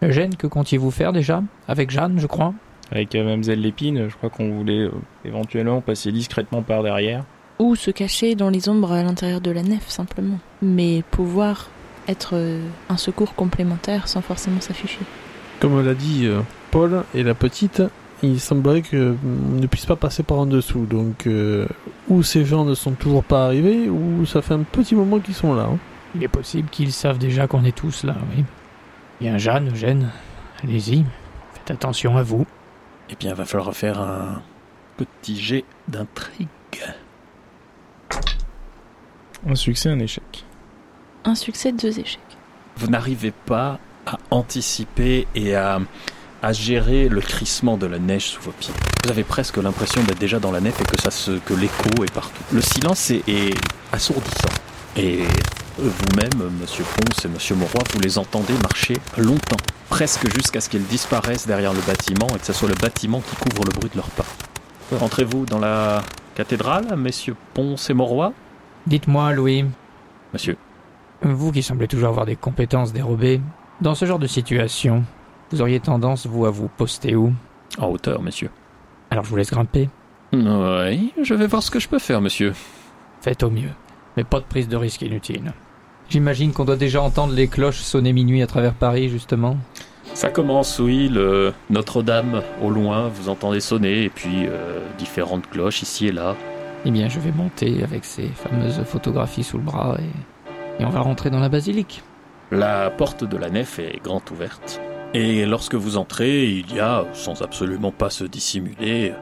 [0.03, 2.53] Eugène, que comptiez-vous faire déjà Avec Jeanne, je crois?
[2.91, 4.91] Avec euh, Mademoiselle Lépine, je crois qu'on voulait euh,
[5.25, 7.25] éventuellement passer discrètement par derrière.
[7.59, 10.39] Ou se cacher dans les ombres à l'intérieur de la nef, simplement.
[10.61, 11.69] Mais pouvoir
[12.09, 14.99] être euh, un secours complémentaire sans forcément s'afficher.
[15.61, 16.41] Comme l'a dit euh,
[16.73, 17.83] Paul et la petite,
[18.25, 19.17] il semblerait qu'on
[19.61, 20.87] ne puisse pas passer par en dessous.
[20.87, 21.67] Donc, euh,
[22.09, 25.35] ou ces gens ne sont toujours pas arrivés, ou ça fait un petit moment qu'ils
[25.35, 25.69] sont là.
[25.73, 25.79] hein.
[26.15, 28.45] Il est possible qu'ils savent déjà qu'on est tous là, oui.
[29.23, 30.11] Bien, Jeanne, Eugène,
[30.65, 31.05] allez-y,
[31.55, 32.45] faites attention à vous.
[33.09, 34.43] Eh bien, va falloir faire un
[34.97, 36.49] petit jet d'intrigue.
[39.47, 40.45] Un succès, un échec.
[41.23, 42.19] Un succès, deux échecs.
[42.79, 45.79] Vous n'arrivez pas à anticiper et à,
[46.43, 48.75] à gérer le crissement de la neige sous vos pieds.
[49.05, 52.03] Vous avez presque l'impression d'être déjà dans la nef et que, ça se, que l'écho
[52.03, 52.43] est partout.
[52.53, 53.55] Le silence est, est
[53.93, 54.49] assourdissant.
[54.97, 55.23] Et
[55.79, 59.57] Vous-même, monsieur Ponce et monsieur Mauroy, vous les entendez marcher longtemps,
[59.89, 63.37] presque jusqu'à ce qu'ils disparaissent derrière le bâtiment et que ce soit le bâtiment qui
[63.37, 64.27] couvre le bruit de leurs pas.
[64.93, 66.03] Rentrez-vous dans la
[66.35, 68.33] cathédrale, messieurs Ponce et Mauroy?
[68.87, 69.65] Dites-moi, Louis,
[70.35, 70.57] Monsieur,
[71.23, 73.41] vous qui semblez toujours avoir des compétences dérobées,
[73.81, 75.05] dans ce genre de situation,
[75.51, 77.33] vous auriez tendance, vous, à vous poster où?
[77.79, 78.51] En hauteur, monsieur.
[79.11, 79.89] Alors je vous laisse grimper.
[80.33, 82.55] Oui, je vais voir ce que je peux faire, monsieur.
[83.21, 83.71] Faites au mieux.
[84.17, 85.53] Mais pas de prise de risque inutile.
[86.09, 89.57] J'imagine qu'on doit déjà entendre les cloches sonner minuit à travers Paris, justement.
[90.15, 95.83] Ça commence, oui, le Notre-Dame au loin, vous entendez sonner, et puis euh, différentes cloches
[95.83, 96.37] ici et là.
[96.85, 100.91] Eh bien, je vais monter avec ces fameuses photographies sous le bras et, et on
[100.91, 102.03] va rentrer dans la basilique.
[102.51, 104.81] La porte de la nef est grande ouverte.
[105.15, 109.13] Et lorsque vous entrez, il y a, sans absolument pas se dissimuler,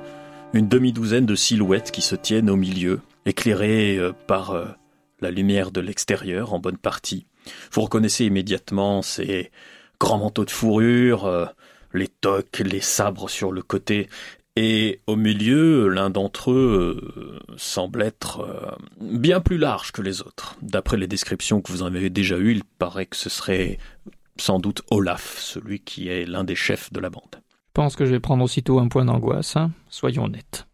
[0.53, 4.65] une demi-douzaine de silhouettes qui se tiennent au milieu, éclairées euh, par euh,
[5.21, 7.27] la lumière de l'extérieur en bonne partie.
[7.73, 9.51] Vous reconnaissez immédiatement ces
[9.99, 11.47] grands manteaux de fourrure, euh,
[11.93, 14.09] les toques, les sabres sur le côté,
[14.57, 20.23] et au milieu, l'un d'entre eux euh, semble être euh, bien plus large que les
[20.23, 20.57] autres.
[20.61, 23.79] D'après les descriptions que vous en avez déjà eues, il paraît que ce serait
[24.37, 27.23] sans doute Olaf, celui qui est l'un des chefs de la bande.
[27.35, 29.71] Je pense que je vais prendre aussitôt un point d'angoisse, hein.
[29.89, 30.67] soyons honnêtes.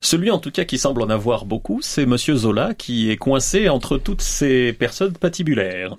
[0.00, 3.68] Celui en tout cas qui semble en avoir beaucoup, c'est Monsieur Zola qui est coincé
[3.68, 5.96] entre toutes ces personnes patibulaires.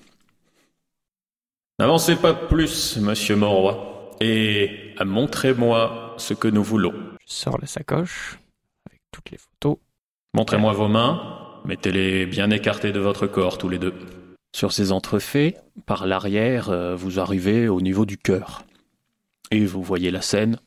[1.80, 6.93] N'avancez pas plus, Monsieur Mauroy, et montrez-moi ce que nous voulons.
[7.28, 8.39] Je sors la sacoche
[8.88, 9.78] avec toutes les photos.
[10.34, 13.93] Montrez-moi vos mains, mettez-les bien écartées de votre corps tous les deux.
[14.56, 18.64] Sur ces entrefaits, par l'arrière, euh, vous arrivez au niveau du cœur.
[19.52, 20.58] Et vous voyez la scène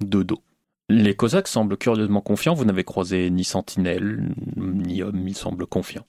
[0.00, 0.42] de dos.
[0.88, 6.06] Les Cosaques semblent curieusement confiants, vous n'avez croisé ni sentinelle, ni homme, ils semblent confiants.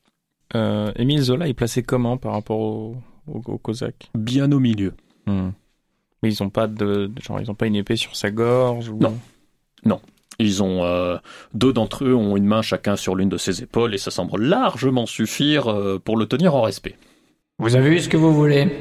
[0.56, 2.96] Euh, Émile Zola est placé comment par rapport aux
[3.28, 4.94] au, au Cosaques Bien au milieu.
[5.28, 5.50] Hmm.
[6.24, 8.90] Mais ils ont pas de, de- genre ils ont pas une épée sur sa gorge
[8.90, 9.00] ou...
[9.86, 10.02] Non.
[10.40, 11.18] Ils ont euh,
[11.54, 14.42] deux d'entre eux ont une main chacun sur l'une de ses épaules et ça semble
[14.42, 16.96] largement suffire euh, pour le tenir en respect.
[17.60, 18.72] Vous avez eu ce que vous voulez.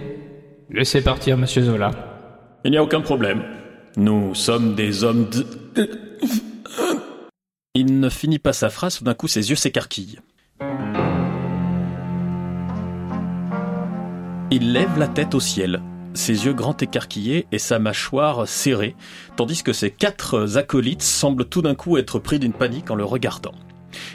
[0.70, 1.90] Laissez partir, monsieur Zola.
[2.64, 3.42] Il n'y a aucun problème.
[3.96, 5.46] Nous sommes des hommes de...
[7.74, 10.18] Il ne finit pas sa phrase, tout d'un coup ses yeux s'écarquillent.
[14.50, 15.82] Il lève la tête au ciel,
[16.14, 18.96] ses yeux grands écarquillés et sa mâchoire serrée,
[19.36, 23.04] tandis que ses quatre acolytes semblent tout d'un coup être pris d'une panique en le
[23.04, 23.54] regardant.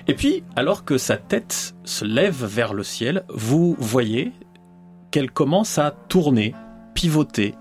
[0.08, 4.32] Et puis, alors que sa tête se lève vers le ciel, vous voyez
[5.12, 6.56] qu'elle commence à tourner,
[6.96, 7.56] pivoter,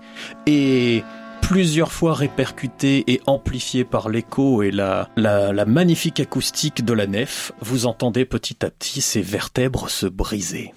[0.47, 1.03] et
[1.43, 7.05] plusieurs fois répercuté et amplifié par l'écho et la, la, la magnifique acoustique de la
[7.05, 10.73] nef, vous entendez petit à petit ses vertèbres se briser.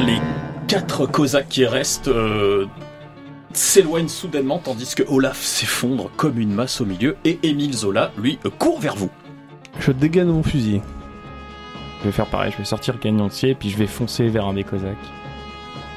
[0.00, 0.18] Les
[0.68, 2.66] quatre Cosaques qui restent euh,
[3.52, 8.38] s'éloignent soudainement tandis que Olaf s'effondre comme une masse au milieu et Émile Zola, lui,
[8.58, 9.10] court vers vous.
[9.80, 10.80] Je dégaine mon fusil.
[12.00, 14.54] Je vais faire pareil, je vais sortir le canonnier puis je vais foncer vers un
[14.54, 14.96] des Cosaques.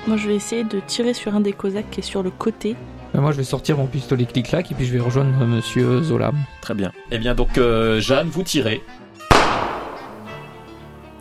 [0.08, 2.76] Moi, je vais essayer de tirer sur un des Cosaques qui est sur le côté.
[3.14, 6.32] Moi, je vais sortir mon pistolet clic-clac et puis je vais rejoindre euh, monsieur Zola.
[6.62, 6.92] Très bien.
[7.12, 8.82] Eh bien donc, euh, Jeanne, vous tirez.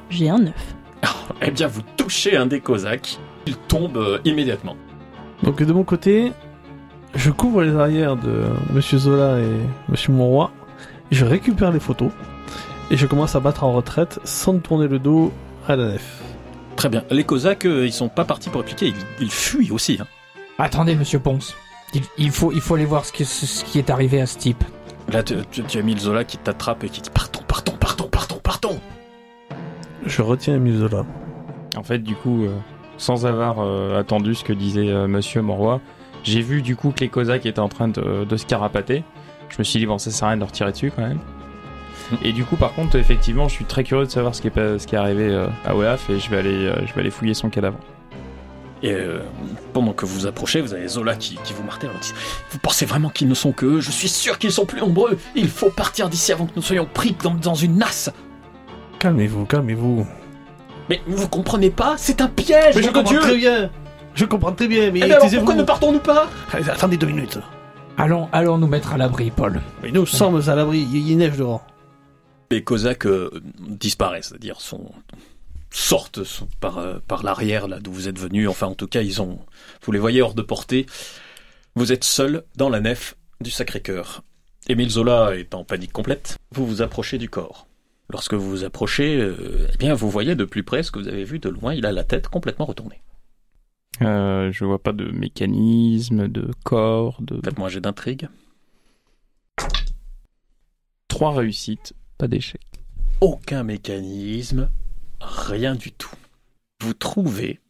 [0.08, 0.74] J'ai un œuf.
[1.42, 3.18] Eh bien, vous touchez un des Cosaques.
[3.46, 4.76] Il tombe euh, immédiatement.
[5.42, 6.32] Donc de mon côté,
[7.14, 10.50] je couvre les arrières de Monsieur Zola et Monsieur Monroy.
[11.10, 12.10] Je récupère les photos
[12.90, 15.32] et je commence à battre en retraite sans tourner le dos
[15.66, 16.29] à la nef.
[16.80, 17.04] Très bien.
[17.10, 19.98] Les Cosaques, euh, ils sont pas partis pour répliquer, ils, ils fuient aussi.
[20.00, 20.06] hein.
[20.58, 21.54] Attendez, monsieur Ponce.
[21.92, 24.38] Il, il faut, il faut aller voir ce qui, ce qui est arrivé à ce
[24.38, 24.64] type.
[25.12, 27.76] Là, tu, tu- tu as mis le Zola qui t'attrape et qui dit Partons, partons,
[27.76, 28.80] partons, partons, partons
[30.06, 31.04] Je retiens Zola.
[31.76, 32.56] En fait, du coup, euh,
[32.96, 35.82] sans avoir euh, attendu ce que disait euh, Monsieur Monroy,
[36.24, 39.04] j'ai vu du coup que les Cosaques étaient en train de, de se carapater.
[39.50, 41.18] Je me suis dit, bon, ça sert à rien de leur tirer dessus quand même.
[42.24, 44.78] Et du coup, par contre, effectivement, je suis très curieux de savoir ce qui est,
[44.78, 47.10] ce qui est arrivé euh, à Olaf et je vais aller, euh, je vais aller
[47.10, 47.78] fouiller son cadavre.
[48.82, 49.20] Et euh,
[49.74, 51.90] pendant que vous approchez, vous avez Zola qui, qui vous martèle.
[51.94, 52.14] en disant,
[52.50, 53.80] Vous pensez vraiment qu'ils ne sont que eux?
[53.80, 55.18] Je suis sûr qu'ils sont plus nombreux.
[55.34, 58.10] Il faut partir d'ici avant que nous soyons pris dans, dans une nasse.
[58.98, 60.06] Calmez-vous, calmez-vous.
[60.88, 61.94] Mais vous comprenez pas?
[61.98, 63.70] C'est un piège Mais je comprends Dieu très bien.
[64.14, 65.44] Je comprends très bien, mais Eh bien alors, taisez-vous.
[65.44, 66.28] pourquoi ne partons-nous pas?
[66.52, 67.38] Allez, Attendez deux minutes.
[67.96, 69.60] Allons, allons nous mettre à l'abri, Paul.
[69.82, 71.64] Mais nous sommes à l'abri, il y a neige dehors.
[72.50, 74.92] Les Cosaques euh, disparaissent, c'est-à-dire sont
[75.72, 76.20] sortent
[76.58, 78.48] par, euh, par l'arrière là d'où vous êtes venus.
[78.48, 79.38] Enfin, en tout cas, ils ont.
[79.82, 80.86] Vous les voyez hors de portée.
[81.76, 84.22] Vous êtes seul dans la nef du Sacré-Cœur.
[84.68, 86.38] Émile Zola est en panique complète.
[86.52, 87.66] Vous vous approchez du corps.
[88.10, 91.08] Lorsque vous vous approchez, euh, eh bien, vous voyez de plus près ce que vous
[91.08, 91.74] avez vu de loin.
[91.74, 93.00] Il a la tête complètement retournée.
[94.02, 97.40] Euh, je vois pas de mécanisme, de corps, de...
[97.44, 98.28] Faites-moi un jet d'intrigue.
[101.08, 102.60] Trois réussites, pas d'échec.
[103.22, 104.70] Aucun mécanisme,
[105.20, 106.14] rien du tout.
[106.82, 107.60] Vous trouvez,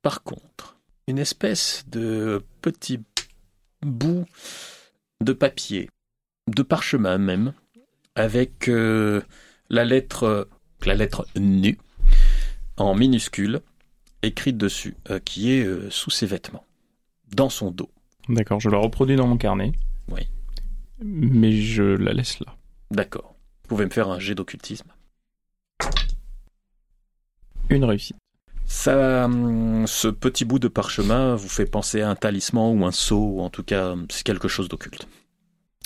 [0.00, 3.00] par contre, une espèce de petit
[3.82, 4.24] bout
[5.20, 5.90] de papier,
[6.48, 7.52] de parchemin même,
[8.14, 9.20] avec euh,
[9.68, 10.48] la lettre,
[10.86, 11.76] la lettre nu
[12.78, 13.60] en minuscule
[14.22, 16.64] écrite dessus, euh, qui est euh, sous ses vêtements,
[17.34, 17.90] dans son dos.
[18.30, 19.72] D'accord, je la reproduis dans mon carnet.
[20.08, 20.22] Oui.
[21.02, 22.56] Mais je la laisse là.
[22.90, 23.33] D'accord.
[23.64, 24.88] Vous pouvez me faire un jet d'occultisme.
[27.70, 28.16] Une réussite.
[28.66, 32.92] Ça, hum, ce petit bout de parchemin vous fait penser à un talisman ou un
[32.92, 35.08] sceau, ou en tout cas, c'est quelque chose d'occulte.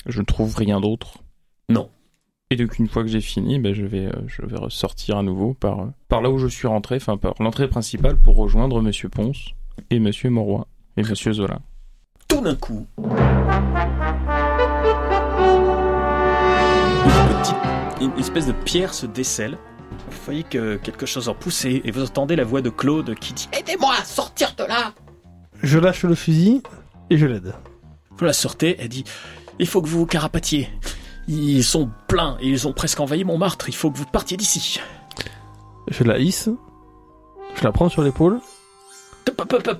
[0.05, 1.19] Je ne trouve rien d'autre.
[1.69, 1.89] Non.
[2.51, 5.23] Et donc une fois que j'ai fini, ben, je vais euh, je vais ressortir à
[5.23, 8.81] nouveau par euh, par là où je suis rentré, enfin par l'entrée principale pour rejoindre
[8.81, 9.49] Monsieur Ponce
[9.91, 10.65] et Monsieur Moroy
[10.97, 11.59] et Monsieur Zola.
[12.27, 12.87] Tout d'un coup,
[17.39, 19.57] une, petite- une espèce de pierre se décèle.
[20.09, 23.33] Vous voyez que quelque chose en pousse et vous entendez la voix de Claude qui
[23.33, 24.93] dit Aidez-moi à sortir de là
[25.63, 26.61] Je lâche le fusil
[27.09, 27.53] et je l'aide.
[28.17, 29.03] Vous la sortez, elle dit
[29.59, 30.69] Il faut que vous vous carapatiez.
[31.27, 33.69] Ils sont pleins et ils ont presque envahi Montmartre.
[33.69, 34.79] Il faut que vous partiez d'ici.
[35.87, 36.49] Je la hisse.
[37.55, 38.39] Je la prends sur l'épaule.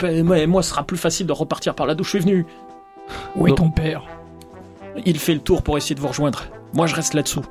[0.04, 2.46] Et Moi, ce sera plus facile de repartir par là d'où je suis venu.
[3.36, 4.04] Où est ton père?
[5.06, 6.44] Il fait le tour pour essayer de vous rejoindre.
[6.74, 7.44] Moi, je reste là-dessous.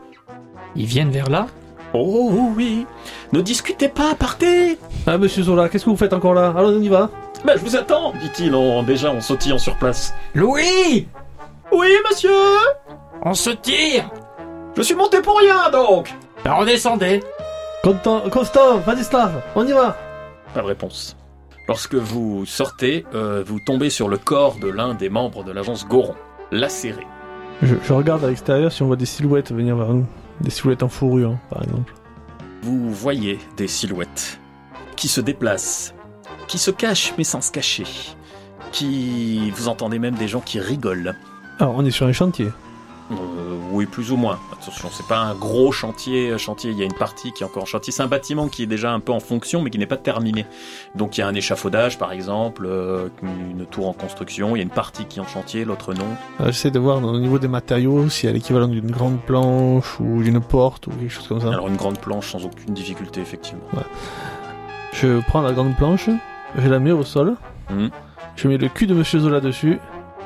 [0.76, 1.46] Ils viennent vers là
[1.94, 2.86] Oh oui
[3.32, 6.80] Ne discutez pas, partez Ah, monsieur Zola, qu'est-ce que vous faites encore là Allons, on
[6.82, 7.10] y va.
[7.44, 10.12] Ben, je vous attends, dit-il en, déjà en sautillant sur place.
[10.34, 11.08] Louis
[11.72, 12.30] Oui, monsieur
[13.22, 14.10] On se tire
[14.76, 16.12] Je suis monté pour rien, donc
[16.44, 17.22] Ben, Redescendez
[17.82, 19.96] Constant, Constant, Vladislav, on y va.
[20.52, 21.16] Pas de réponse.
[21.68, 25.86] Lorsque vous sortez, euh, vous tombez sur le corps de l'un des membres de l'agence
[25.86, 26.14] Goron,
[26.50, 27.06] lacéré.
[27.62, 30.06] Je, je regarde à l'extérieur si on voit des silhouettes venir vers nous.
[30.40, 31.92] Des silhouettes en fourrure, hein, par exemple.
[32.62, 34.38] Vous voyez des silhouettes
[34.96, 35.94] qui se déplacent,
[36.46, 37.84] qui se cachent mais sans se cacher,
[38.72, 39.50] qui...
[39.52, 41.14] Vous entendez même des gens qui rigolent.
[41.58, 42.48] Alors, on est sur un chantier.
[43.10, 43.14] Euh,
[43.72, 44.38] oui, plus ou moins.
[44.52, 46.30] Attention, c'est pas un gros chantier.
[46.30, 47.92] euh, Chantier, il y a une partie qui est encore en chantier.
[47.92, 50.44] C'est un bâtiment qui est déjà un peu en fonction, mais qui n'est pas terminé.
[50.94, 54.56] Donc il y a un échafaudage, par exemple, euh, une tour en construction.
[54.56, 56.04] Il y a une partie qui est en chantier, l'autre non.
[56.46, 60.22] J'essaie de voir au niveau des matériaux s'il y a l'équivalent d'une grande planche ou
[60.22, 61.48] d'une porte ou quelque chose comme ça.
[61.48, 63.62] Alors une grande planche sans aucune difficulté, effectivement.
[64.92, 66.08] Je prends la grande planche,
[66.56, 67.36] je la mets au sol,
[67.70, 67.90] Mhm.
[68.36, 69.78] je mets le cul de Monsieur Zola dessus,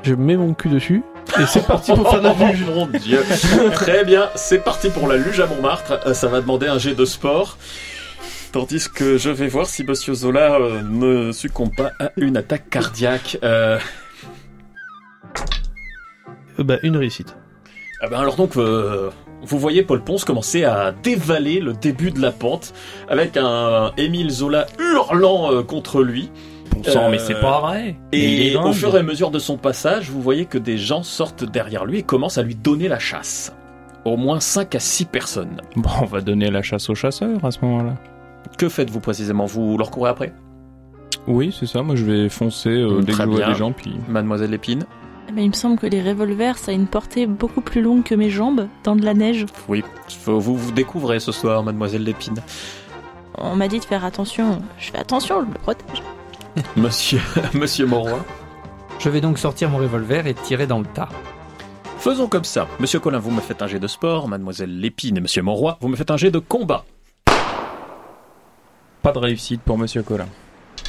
[0.02, 1.02] je mets mon cul dessus,
[1.40, 2.64] et c'est parti pour faire la luge.
[2.66, 3.24] Mon dieu.
[3.72, 6.00] Très bien, c'est parti pour la luge à Montmartre.
[6.06, 7.56] Euh, Ça va demander un jet de sport.
[8.52, 12.68] Tandis que je vais voir si Monsieur Zola euh, ne succombe pas à une attaque
[12.70, 13.38] cardiaque.
[13.42, 13.78] Euh,
[16.58, 17.34] Euh, bah, une réussite.
[18.02, 19.10] Ah ben alors donc, euh,
[19.42, 22.74] vous voyez Paul Ponce commencer à dévaler le début de la pente
[23.08, 26.30] avec un Émile Zola hurlant euh, contre lui.
[26.74, 27.96] Bon sang, Euh, mais c'est pas vrai.
[28.12, 30.78] Il est Et au fur et à mesure de son passage, vous voyez que des
[30.78, 33.52] gens sortent derrière lui et commencent à lui donner la chasse.
[34.04, 35.60] Au moins 5 à 6 personnes.
[35.76, 37.94] Bon, on va donner la chasse aux chasseurs à ce moment-là.
[38.58, 39.46] Que faites-vous précisément?
[39.46, 40.32] Vous leur courez après?
[41.28, 41.82] Oui, c'est ça.
[41.82, 43.48] Moi, je vais foncer euh, dès que très je vois bien.
[43.52, 44.84] des gens, puis Mademoiselle Lépine
[45.28, 48.02] Eh ben, il me semble que les revolvers, ça a une portée beaucoup plus longue
[48.02, 49.46] que mes jambes dans de la neige.
[49.68, 49.84] Oui,
[50.26, 52.38] vous vous découvrez ce soir, Mademoiselle Lépine.
[53.38, 54.60] On m'a dit de faire attention.
[54.78, 56.02] Je fais attention, je me protège.
[56.76, 57.20] Monsieur,
[57.54, 58.20] Monsieur Moroy
[58.98, 61.08] Je vais donc sortir mon revolver et tirer dans le tas.
[61.98, 62.66] Faisons comme ça.
[62.80, 64.28] Monsieur Colin, vous me faites un jet de sport.
[64.28, 66.84] Mademoiselle Lépine et Monsieur Monroy, vous me faites un jet de combat.
[69.02, 70.28] pas de réussite pour Monsieur Colin.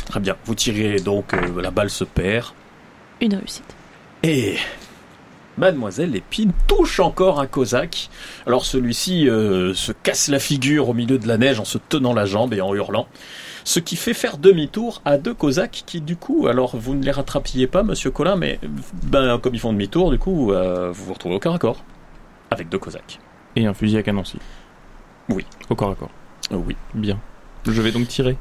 [0.05, 0.35] Très bien.
[0.45, 2.47] Vous tirez donc, euh, la balle se perd.
[3.21, 3.75] Une réussite.
[4.23, 4.57] Et
[5.57, 8.09] Mademoiselle Lépine touche encore un Cosaque.
[8.47, 12.13] Alors celui-ci euh, se casse la figure au milieu de la neige en se tenant
[12.13, 13.07] la jambe et en hurlant.
[13.63, 17.11] Ce qui fait faire demi-tour à deux Cosaques qui, du coup, alors vous ne les
[17.11, 18.59] rattrapiez pas, Monsieur Colin, mais
[19.03, 21.83] ben comme ils font demi-tour, du coup, euh, vous vous retrouvez au corps à corps
[22.51, 23.19] avec deux Cosaques.
[23.55, 24.37] Et un fusil à canon aussi.
[25.29, 25.45] Oui.
[25.69, 26.11] Au corps à corps.
[26.51, 26.75] Euh, oui.
[26.93, 27.19] Bien.
[27.65, 28.37] Je vais donc tirer.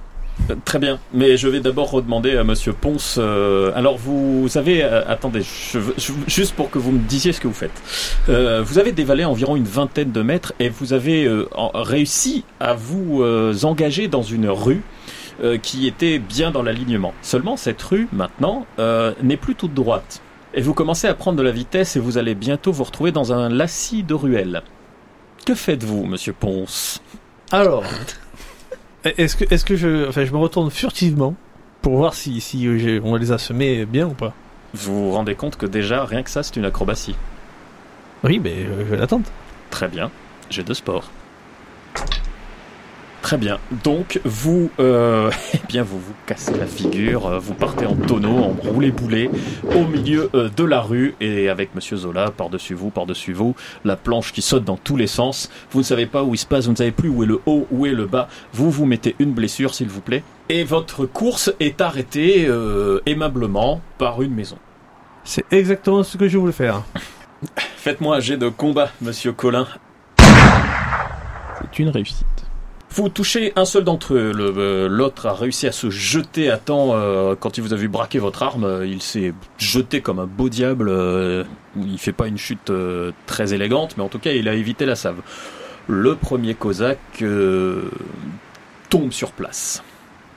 [0.64, 3.16] Très bien, mais je vais d'abord redemander à Monsieur Ponce.
[3.18, 7.40] euh, alors vous avez, euh, attendez, je je- juste pour que vous me disiez ce
[7.40, 7.70] que vous faites.
[8.28, 12.74] Euh, vous avez dévalé environ une vingtaine de mètres et vous avez euh, réussi à
[12.74, 14.82] vous euh, engager dans une rue
[15.44, 17.14] euh, qui était bien dans l'alignement.
[17.22, 18.66] Seulement cette rue maintenant
[19.22, 20.22] n'est plus toute droite
[20.54, 23.32] et vous commencez à prendre de la vitesse et vous allez bientôt vous retrouver dans
[23.32, 24.62] un lacis de ruelles.
[25.46, 27.00] Que faites-vous, monsieur Ponce?
[27.52, 27.84] Alors,
[29.04, 31.34] est-ce que, est-ce que je, enfin, je me retourne furtivement
[31.80, 34.32] pour voir si, si euh, on les a semés bien ou pas?
[34.74, 37.16] Vous vous rendez compte que déjà, rien que ça, c'est une acrobatie.
[38.24, 39.24] Oui, mais euh, je vais l'attendre.
[39.70, 40.10] Très bien,
[40.50, 41.10] j'ai de sport.
[43.22, 43.60] Très bien.
[43.84, 48.36] Donc vous, euh, eh bien vous vous cassez la figure, euh, vous partez en tonneau,
[48.38, 49.30] en roulé boulet,
[49.76, 53.54] au milieu euh, de la rue et avec Monsieur Zola par-dessus vous, par-dessus vous,
[53.84, 55.50] la planche qui saute dans tous les sens.
[55.70, 57.40] Vous ne savez pas où il se passe, vous ne savez plus où est le
[57.46, 58.28] haut, où est le bas.
[58.52, 63.80] Vous vous mettez une blessure, s'il vous plaît, et votre course est arrêtée euh, aimablement
[63.98, 64.58] par une maison.
[65.22, 66.82] C'est exactement ce que je voulais faire.
[67.76, 69.68] Faites-moi un jet de combat, Monsieur Colin.
[70.18, 72.31] C'est une réussite.
[72.94, 74.32] Vous touchez un seul d'entre eux.
[74.32, 76.90] Le- euh, L'autre a réussi à se jeter à temps.
[76.92, 80.48] euh, quand il vous a vu braquer votre arme, il s'est jeté comme un beau
[80.48, 80.88] diable.
[80.90, 81.44] euh,
[81.76, 84.84] il fait pas une chute euh, très élégante, mais en tout cas, il a évité
[84.84, 85.16] la save.
[85.88, 87.90] Le premier Cosaque euh,
[88.90, 89.82] tombe sur place.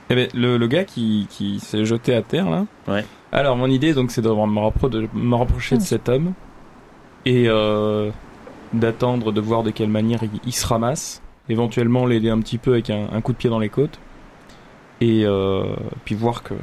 [0.08, 2.64] Eh ben, le, le gars qui, qui s'est jeté à terre là.
[2.88, 3.04] Ouais.
[3.32, 6.32] Alors mon idée donc c'est de me, rappro- de me rapprocher de cet homme
[7.24, 8.10] et euh,
[8.72, 12.72] d'attendre de voir de quelle manière il, il se ramasse, éventuellement l'aider un petit peu
[12.72, 13.98] avec un, coup de pied dans les côtes
[15.00, 15.74] et euh,
[16.04, 16.54] puis voir que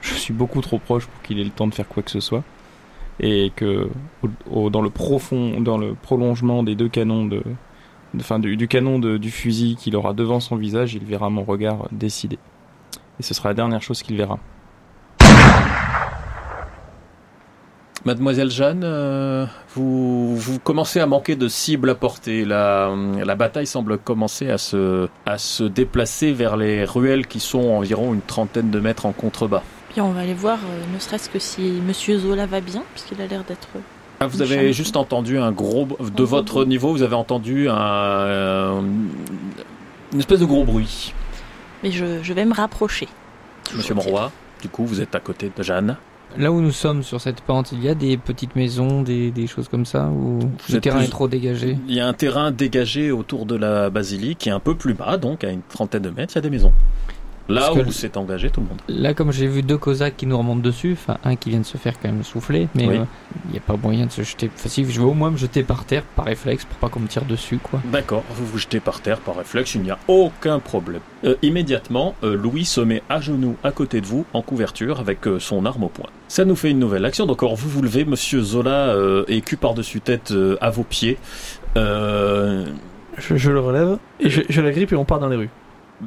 [0.00, 2.20] je suis beaucoup trop proche pour qu'il ait le temps de faire quoi que ce
[2.20, 2.42] soit
[3.20, 3.88] et que
[4.70, 7.38] dans le profond, dans le prolongement des deux canons de,
[8.14, 11.28] de- enfin du, du canon de- du fusil qu'il aura devant son visage, il verra
[11.30, 12.38] mon regard décidé.
[13.18, 14.38] Et ce sera la dernière chose qu'il verra.
[18.08, 19.44] Mademoiselle Jeanne, euh,
[19.74, 22.46] vous, vous commencez à manquer de cible à porter.
[22.46, 22.90] La,
[23.22, 28.14] la bataille semble commencer à se, à se déplacer vers les ruelles qui sont environ
[28.14, 29.62] une trentaine de mètres en contrebas.
[29.92, 33.20] Bien, on va aller voir, euh, ne serait-ce que si Monsieur Zola va bien, puisqu'il
[33.20, 33.68] a l'air d'être.
[34.20, 38.80] Ah, vous avez juste entendu un gros, de votre niveau, vous avez entendu un, euh,
[40.14, 41.12] une espèce de gros bruit.
[41.82, 43.06] Mais je, je vais me rapprocher.
[43.76, 44.32] Monsieur Monroy,
[44.62, 45.98] du coup, vous êtes à côté de Jeanne.
[46.36, 49.46] Là où nous sommes sur cette pente, il y a des petites maisons, des, des
[49.46, 51.78] choses comme ça, où le terrain plus- est trop dégagé?
[51.88, 55.16] Il y a un terrain dégagé autour de la basilique et un peu plus bas,
[55.16, 56.72] donc à une trentaine de mètres, il y a des maisons.
[57.48, 58.78] Là Parce où s'est engagé tout le monde.
[58.88, 61.64] Là, comme j'ai vu deux Cosaques qui nous remontent dessus, enfin un qui vient de
[61.64, 62.96] se faire quand même souffler, mais Oui.
[62.98, 63.04] euh,
[63.46, 64.50] il n'y a pas moyen de se jeter.
[64.54, 67.00] Enfin, si, je vais au moins me jeter par terre par réflexe pour pas qu'on
[67.00, 67.80] me tire dessus, quoi.
[67.86, 71.00] D'accord, vous vous jetez par terre par réflexe, il n'y a aucun problème.
[71.24, 75.26] Euh, immédiatement, euh, Louis se met à genoux à côté de vous, en couverture, avec
[75.26, 76.10] euh, son arme au poing.
[76.28, 79.40] Ça nous fait une nouvelle action, donc alors vous vous levez, Monsieur Zola euh, est
[79.40, 81.16] cul par-dessus tête euh, à vos pieds.
[81.78, 82.66] Euh,
[83.16, 85.50] Je, je le relève et je, je la grippe et on part dans les rues.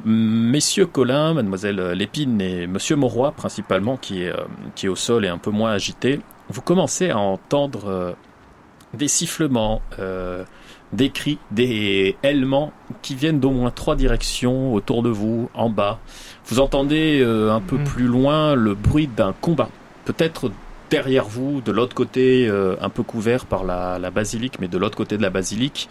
[0.04, 5.24] Messieurs Colin, Mademoiselle Lépine et Monsieur Mauroy principalement, qui est, euh, qui est au sol
[5.24, 8.12] et un peu moins agité, vous commencez à entendre euh,
[8.94, 10.44] des sifflements, euh,
[10.92, 12.72] des cris, des hèlements
[13.02, 15.98] qui viennent d'au moins trois directions autour de vous, en bas.
[16.46, 17.84] Vous entendez euh, un peu Mhm.
[17.84, 19.68] plus loin le bruit d'un combat,
[20.04, 20.50] peut-être
[20.90, 24.76] derrière vous, de l'autre côté, euh, un peu couvert par la, la basilique, mais de
[24.76, 25.88] l'autre côté de la basilique,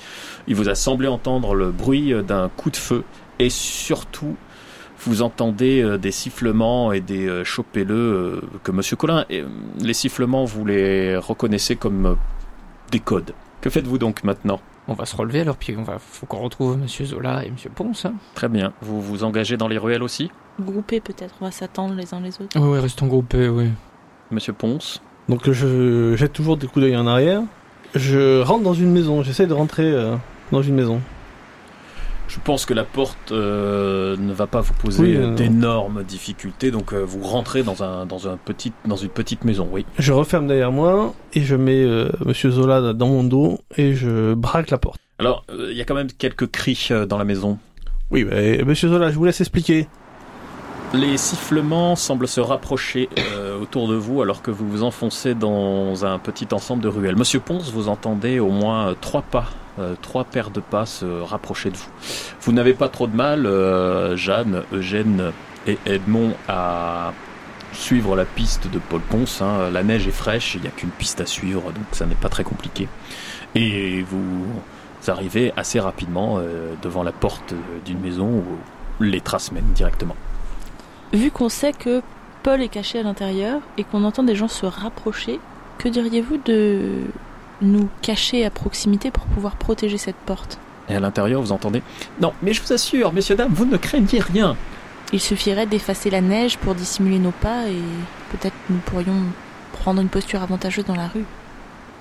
[0.47, 3.03] il vous a semblé entendre le bruit d'un coup de feu
[3.41, 4.35] et surtout
[4.99, 9.47] vous entendez euh, des sifflements et des euh, chopez-le euh, que Monsieur Collin et, euh,
[9.79, 12.13] les sifflements vous les reconnaissez comme euh,
[12.91, 13.33] des codes.
[13.61, 14.59] Que faites-vous donc maintenant?
[14.87, 17.69] On va se relever alors, puis on va, faut qu'on retrouve Monsieur Zola et Monsieur
[17.69, 18.05] Ponce.
[18.05, 18.13] Hein.
[18.35, 18.73] Très bien.
[18.81, 20.31] Vous vous engagez dans les ruelles aussi?
[20.59, 22.59] Groupés peut-être, on va s'attendre les uns les autres.
[22.59, 23.69] Oui, ouais, restons groupés, oui.
[24.29, 25.01] Monsieur Ponce?
[25.29, 27.41] Donc je jette toujours des coups d'œil en arrière.
[27.95, 30.15] Je rentre dans une maison, j'essaie de rentrer euh,
[30.51, 31.01] dans une maison.
[32.31, 36.71] Je pense que la porte euh, ne va pas vous poser Oui, euh, d'énormes difficultés,
[36.71, 39.85] donc euh, vous rentrez dans, un, dans, un petit, dans une petite maison, oui.
[39.99, 41.85] Je referme derrière moi et je mets
[42.25, 44.97] Monsieur Zola dans mon dos et je braque la porte.
[45.19, 47.59] Alors, il y a quand même quelques cris dans la maison.
[48.11, 49.89] Oui, bah, Monsieur Zola, je vous laisse expliquer.
[50.93, 56.05] Les sifflements semblent se rapprocher euh, autour de vous alors que vous vous enfoncez dans
[56.05, 57.15] un petit ensemble de ruelles.
[57.15, 59.45] Monsieur Ponce, vous entendez au moins trois pas,
[59.79, 61.89] euh, trois paires de pas se rapprocher de vous.
[62.41, 65.31] Vous n'avez pas trop de mal, euh, Jeanne, Eugène
[65.67, 67.13] et Edmond, à
[67.73, 69.41] suivre la piste de Paul Ponce.
[69.41, 69.69] hein.
[69.71, 72.29] La neige est fraîche, il n'y a qu'une piste à suivre, donc ça n'est pas
[72.29, 72.87] très compliqué.
[73.55, 74.45] Et vous
[75.07, 77.53] arrivez assez rapidement euh, devant la porte
[77.85, 80.15] d'une maison où les traces mènent directement.
[81.13, 82.01] Vu qu'on sait que
[82.43, 85.39] Paul est caché à l'intérieur et qu'on entend des gens se rapprocher,
[85.77, 87.01] que diriez-vous de
[87.61, 90.59] nous cacher à proximité pour pouvoir protéger cette porte
[90.89, 91.81] Et à l'intérieur, vous entendez
[92.19, 94.55] Non, mais je vous assure, messieurs, dames, vous ne craignez rien.
[95.13, 97.81] Il suffirait d'effacer la neige pour dissimuler nos pas et
[98.31, 99.23] peut-être nous pourrions
[99.73, 101.25] prendre une posture avantageuse dans la rue.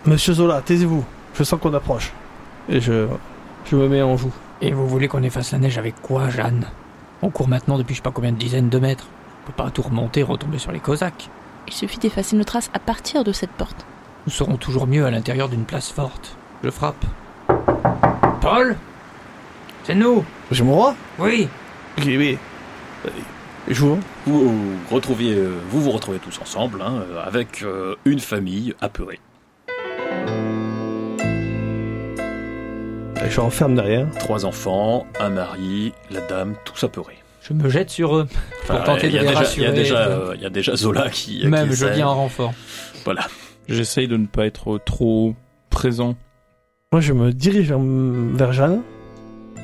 [0.06, 1.04] Monsieur Zola, taisez-vous.
[1.34, 2.12] Je sens qu'on approche.
[2.68, 3.06] Et je
[3.70, 4.32] Je me mets en joue.
[4.62, 6.66] Et vous voulez qu'on efface la neige avec quoi, Jeanne?
[7.22, 9.06] On court maintenant depuis je sais pas combien de dizaines de mètres.
[9.42, 11.28] On peut pas tout remonter, retomber sur les Cosaques.
[11.66, 13.84] Il suffit d'effacer nos traces à partir de cette porte.
[14.26, 16.36] Nous serons toujours mieux à l'intérieur d'une place forte.
[16.62, 17.04] Je frappe.
[18.40, 18.76] Paul?
[19.84, 21.48] C'est nous J'ai mon roi Oui
[21.98, 22.38] Ok, oui.
[23.06, 23.10] Euh,
[23.68, 23.98] J'ouvre.
[24.26, 25.36] Vous, vous retrouviez,
[25.70, 29.20] vous vous retrouvez tous ensemble, hein, avec euh, une famille apeurée.
[33.28, 34.06] Je renferme derrière.
[34.18, 37.18] Trois enfants, un mari, la dame, tous apeurés.
[37.42, 38.26] Je me jette sur eux.
[38.66, 40.32] Pour tenter il y a de les déjà- rassurer, Il y a déjà, de- euh,
[40.36, 41.46] il y a déjà Zola qui.
[41.46, 42.52] Même, qui je viens en renfort.
[43.04, 43.26] Voilà.
[43.70, 45.36] J'essaye de ne pas être trop
[45.70, 46.16] présent.
[46.92, 48.82] Moi, je me dirige vers, vers Jeanne.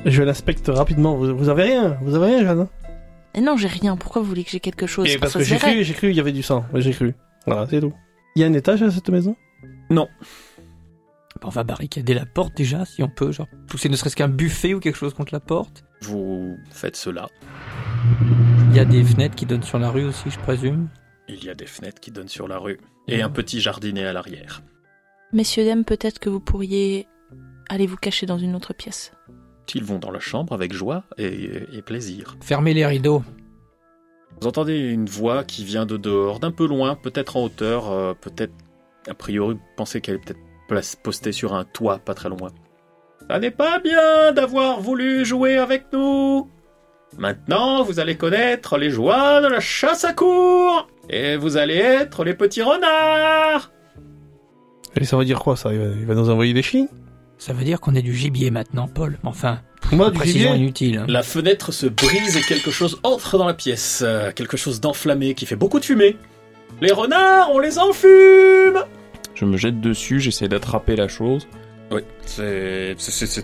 [0.05, 1.17] Je l'inspecte rapidement.
[1.17, 2.67] Vous, vous avez rien Vous avez rien, Jeanne
[3.35, 3.97] Et non, j'ai rien.
[3.97, 5.09] Pourquoi vous voulez que j'ai quelque chose?
[5.09, 6.65] Et parce que j'ai cru, j'ai cru, il y avait du sang.
[6.73, 7.15] J'ai cru.
[7.45, 7.93] Voilà, c'est tout.
[8.35, 9.35] Il y a un étage à cette maison?
[9.89, 13.33] On va barricader la porte déjà, si on peut.
[13.33, 15.83] Genre, pousser ne serait-ce qu'un buffet ou quelque chose contre la porte.
[16.01, 17.27] Vous faites cela.
[18.69, 20.87] Il y a des fenêtres qui donnent sur la rue aussi, je présume.
[21.27, 24.13] Il y a des fenêtres qui donnent sur la rue et un petit jardinet à
[24.13, 24.61] l'arrière.
[25.33, 27.07] Messieurs, dames, peut-être que vous pourriez
[27.69, 29.11] aller vous cacher dans une autre pièce.
[29.75, 32.37] Ils vont dans la chambre avec joie et, et plaisir.
[32.41, 33.21] Fermez les rideaux.
[34.39, 38.13] Vous entendez une voix qui vient de dehors, d'un peu loin, peut-être en hauteur, euh,
[38.13, 38.53] peut-être,
[39.09, 42.51] a priori, vous pensez qu'elle est peut-être postée sur un toit pas très loin.
[43.29, 46.49] Ça n'est pas bien d'avoir voulu jouer avec nous.
[47.17, 50.87] Maintenant, vous allez connaître les joies de la chasse à cour.
[51.09, 53.71] Et vous allez être les petits renards.
[54.99, 55.71] Et ça veut dire quoi, ça?
[55.73, 56.87] Il va, il va nous envoyer des chiens?
[57.37, 59.19] Ça veut dire qu'on est du gibier maintenant, Paul.
[59.23, 59.59] Enfin,
[59.91, 60.63] Moi, du précision gibier?
[60.63, 60.97] inutile.
[60.97, 61.05] hein.
[61.07, 64.01] La fenêtre se brise et quelque chose entre dans la pièce.
[64.05, 66.17] euh, quelque chose d'enflammé qui fait beaucoup de fumée.
[66.81, 68.79] Les renards, on les enfume
[69.35, 71.47] Je me jette dessus, j'essaie d'attraper la chose.
[71.89, 72.95] Oui, c'est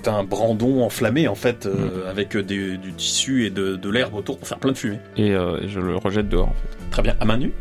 [0.07, 4.37] un brandon enflammé en fait, euh, avec des- du tissu et de, de l'herbe autour
[4.37, 4.99] pour faire plein de fumée.
[5.15, 6.89] Et, euh, et je le rejette dehors en fait.
[6.91, 7.53] Très bien, à main nue?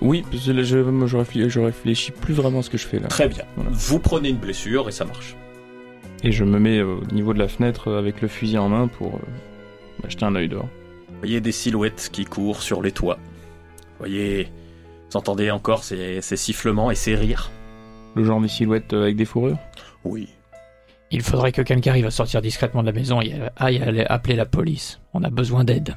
[0.00, 3.08] Oui, je, je, réfléchis, je réfléchis plus vraiment à ce que je fais là.
[3.08, 3.44] Très bien.
[3.56, 3.70] Voilà.
[3.72, 5.36] Vous prenez une blessure et ça marche.
[6.24, 8.68] Et je me mets euh, au niveau de la fenêtre euh, avec le fusil en
[8.70, 10.68] main pour euh, jeter un œil dehors.
[11.10, 13.18] Vous voyez des silhouettes qui courent sur les toits.
[13.20, 14.48] Vous voyez,
[15.10, 17.50] vous entendez encore ces, ces sifflements et ces rires.
[18.14, 19.58] Le genre des silhouettes euh, avec des fourrures
[20.04, 20.28] Oui.
[21.10, 24.34] Il faudrait que quelqu'un arrive à sortir discrètement de la maison et aille aller appeler
[24.36, 25.00] la police.
[25.12, 25.96] On a besoin d'aide.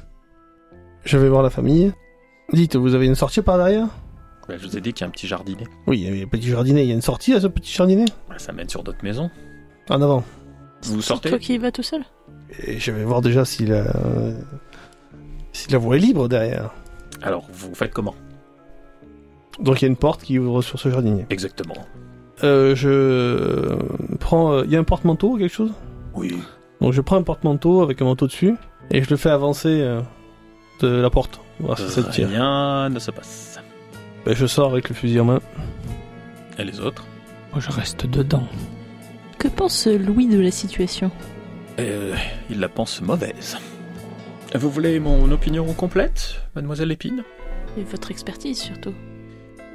[1.04, 1.92] Je vais voir la famille.
[2.52, 3.86] Dites, vous avez une sortie par derrière?
[4.48, 5.64] Ben, je vous ai dit qu'il y a un petit jardinet.
[5.86, 6.84] Oui, il y a un petit jardinet.
[6.84, 8.04] Il y a une sortie à ce petit jardinet?
[8.28, 9.30] Ben, Ça mène sur d'autres maisons.
[9.88, 10.22] En avant.
[10.82, 11.30] Vous C'est sortez?
[11.30, 12.02] toi qui y vas tout seul?
[12.62, 13.84] Et je vais voir déjà si la...
[15.52, 16.72] si la voie est libre derrière.
[17.22, 18.14] Alors, vous faites comment?
[19.60, 21.26] Donc il y a une porte qui ouvre sur ce jardinet.
[21.30, 21.74] Exactement.
[22.44, 23.76] Euh, je
[24.16, 24.52] prends...
[24.52, 25.72] euh, Il y a un porte-manteau ou quelque chose?
[26.14, 26.36] Oui.
[26.80, 28.54] Donc je prends un porte-manteau avec un manteau dessus
[28.90, 30.00] et je le fais avancer euh,
[30.80, 31.40] de la porte.
[31.60, 32.28] Voir si ça tire.
[32.28, 33.58] Rien ne se passe.
[34.26, 35.40] Ben, je sors avec le fusil en main.
[36.58, 37.04] Et les autres?
[37.52, 38.46] Moi, je reste dedans.
[39.38, 41.10] Que pense Louis de la situation?
[41.78, 42.14] Euh,
[42.50, 43.56] il la pense mauvaise.
[44.54, 47.22] Vous voulez mon opinion complète, mademoiselle Lépine?
[47.78, 48.94] Et votre expertise surtout.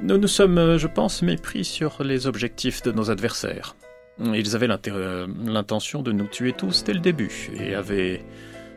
[0.02, 3.76] Nous nous sommes, euh, je pense, mépris sur les objectifs de nos adversaires.
[4.18, 8.24] Ils avaient euh, l'intention de nous tuer tous dès le début, et avaient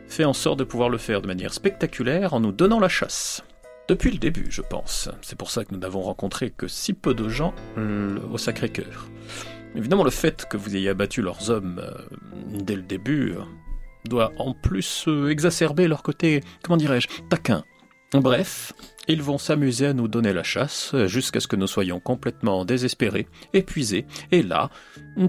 [0.06, 3.42] fait en sorte de pouvoir le faire de manière spectaculaire en nous donnant la chasse.
[3.88, 5.08] Depuis le début, je pense.
[5.20, 9.08] C'est pour ça que nous n'avons rencontré que si peu de gens euh, au Sacré-Cœur.
[9.74, 11.82] Évidemment, le fait que vous ayez abattu leurs hommes
[12.52, 13.34] dès le début
[14.04, 17.64] doit en plus exacerber leur côté, comment dirais-je, taquin.
[18.12, 18.72] Bref,
[19.08, 23.26] ils vont s'amuser à nous donner la chasse jusqu'à ce que nous soyons complètement désespérés,
[23.52, 24.70] épuisés, et là,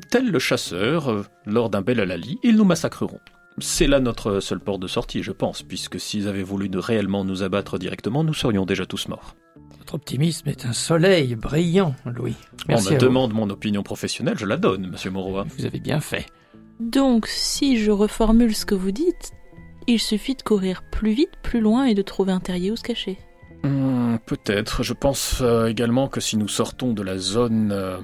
[0.10, 3.20] tel le chasseur, euh, lors d'un bel alali, ils nous massacreront.
[3.60, 7.42] C'est là notre seule porte de sortie, je pense, puisque s'ils avaient voulu réellement nous
[7.44, 9.36] abattre directement, nous serions déjà tous morts.
[9.80, 12.36] Votre optimisme est un soleil brillant, Louis.
[12.68, 13.06] Merci On me vous.
[13.06, 15.44] demande mon opinion professionnelle, je la donne, monsieur Moreau.
[15.58, 16.26] Vous avez bien fait.
[16.80, 19.32] Donc, si je reformule ce que vous dites,
[19.88, 22.84] il suffit de courir plus vite, plus loin et de trouver un terrier où se
[22.84, 23.18] cacher.
[23.64, 24.84] Hmm, Peut-être.
[24.84, 27.98] Je pense euh, également que si nous sortons de la zone euh,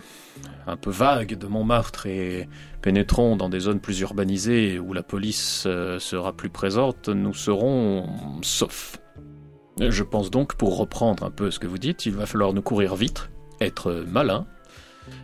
[0.67, 2.47] un peu vague de Montmartre et
[2.81, 8.07] pénétrons dans des zones plus urbanisées où la police euh, sera plus présente, nous serons
[8.41, 8.99] saufs.
[9.79, 12.61] Je pense donc, pour reprendre un peu ce que vous dites, il va falloir nous
[12.61, 13.29] courir vite,
[13.59, 14.45] être malin,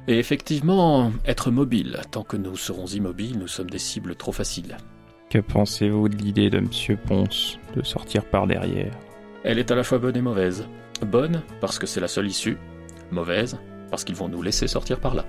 [0.08, 2.02] et effectivement être mobile.
[2.12, 4.76] Tant que nous serons immobiles, nous sommes des cibles trop faciles.
[5.30, 8.92] Que pensez-vous de l'idée de Monsieur Ponce de sortir par derrière?
[9.44, 10.68] Elle est à la fois bonne et mauvaise.
[11.06, 12.58] Bonne parce que c'est la seule issue,
[13.12, 13.58] mauvaise
[13.90, 15.26] parce qu'ils vont nous laisser sortir par là.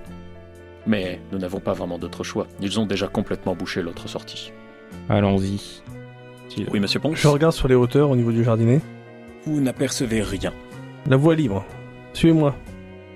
[0.85, 2.47] Mais nous n'avons pas vraiment d'autre choix.
[2.59, 4.51] Ils ont déjà complètement bouché l'autre sortie.
[5.09, 5.81] Allons-y.
[6.49, 8.81] Si- Oui, monsieur Ponce Je regarde sur les hauteurs au niveau du jardinet.
[9.45, 10.51] Vous n'apercevez rien.
[11.09, 11.63] La voie est libre.
[12.13, 12.55] Suivez-moi.